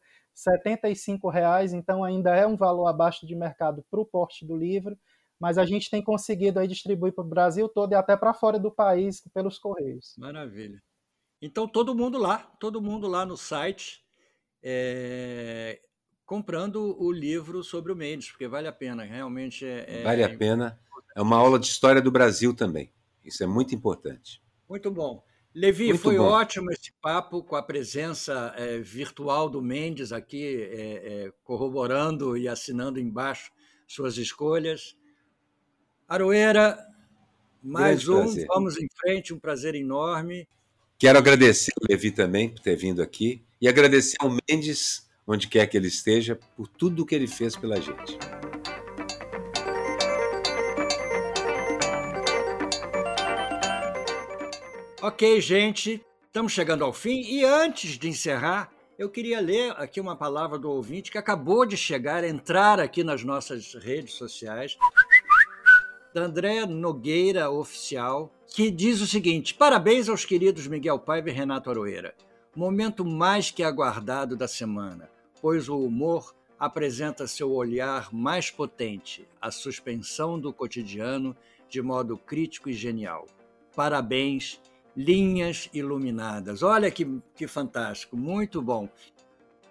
[0.64, 4.98] R$ reais, então ainda é um valor abaixo de mercado para o porte do livro,
[5.38, 8.58] mas a gente tem conseguido aí distribuir para o Brasil todo e até para fora
[8.58, 10.14] do país pelos correios.
[10.18, 10.82] Maravilha.
[11.40, 14.04] Então todo mundo lá, todo mundo lá no site
[14.62, 15.80] é,
[16.24, 20.02] comprando o livro sobre o Mendes, porque vale a pena, realmente é, é...
[20.02, 20.80] Vale a pena.
[21.14, 22.92] É uma aula de história do Brasil também.
[23.24, 24.42] Isso é muito importante.
[24.68, 25.24] Muito bom.
[25.54, 26.24] Levi, muito foi bom.
[26.24, 32.46] ótimo esse papo com a presença é, virtual do Mendes aqui, é, é, corroborando e
[32.46, 33.50] assinando embaixo
[33.86, 34.94] suas escolhas.
[36.06, 36.78] Aroeira,
[37.62, 38.46] mais Grande um, prazer.
[38.48, 40.46] vamos em frente, um prazer enorme.
[40.98, 45.66] Quero agradecer ao Levi também por ter vindo aqui e agradecer ao Mendes, onde quer
[45.66, 48.16] que ele esteja, por tudo que ele fez pela gente.
[55.02, 60.16] Ok, gente, estamos chegando ao fim e antes de encerrar, eu queria ler aqui uma
[60.16, 64.78] palavra do ouvinte que acabou de chegar, entrar aqui nas nossas redes sociais,
[66.16, 71.68] da Andréa Nogueira Oficial, que diz o seguinte: Parabéns aos queridos Miguel Paiva e Renato
[71.68, 72.14] Aroeira.
[72.56, 75.10] Momento mais que aguardado da semana,
[75.42, 81.36] pois o humor apresenta seu olhar mais potente, a suspensão do cotidiano
[81.68, 83.26] de modo crítico e genial.
[83.74, 84.58] Parabéns
[84.96, 86.62] linhas iluminadas.
[86.62, 88.88] Olha que, que fantástico, muito bom.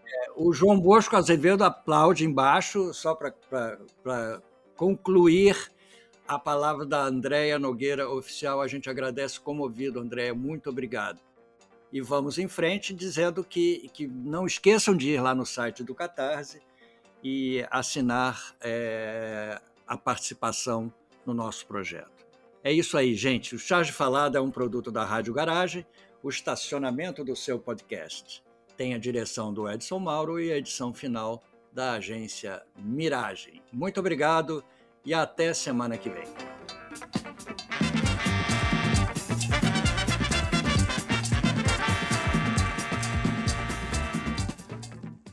[0.05, 3.33] É, o João Bosco Azevedo aplaude embaixo, só para
[4.75, 5.73] concluir
[6.27, 8.61] a palavra da Andréia Nogueira Oficial.
[8.61, 11.19] A gente agradece comovido, Andréia, muito obrigado.
[11.91, 15.95] E vamos em frente dizendo que, que não esqueçam de ir lá no site do
[15.95, 16.61] Catarse
[17.23, 20.91] e assinar é, a participação
[21.25, 22.25] no nosso projeto.
[22.63, 23.55] É isso aí, gente.
[23.55, 25.85] O Charge Falada é um produto da Rádio Garagem,
[26.21, 28.43] o estacionamento do seu podcast.
[28.75, 33.61] Tem a direção do Edson Mauro e a edição final da agência Miragem.
[33.71, 34.63] Muito obrigado
[35.05, 36.25] e até semana que vem.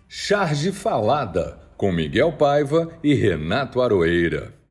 [0.08, 4.61] Charge Falada, com Miguel Paiva e Renato Aroeira.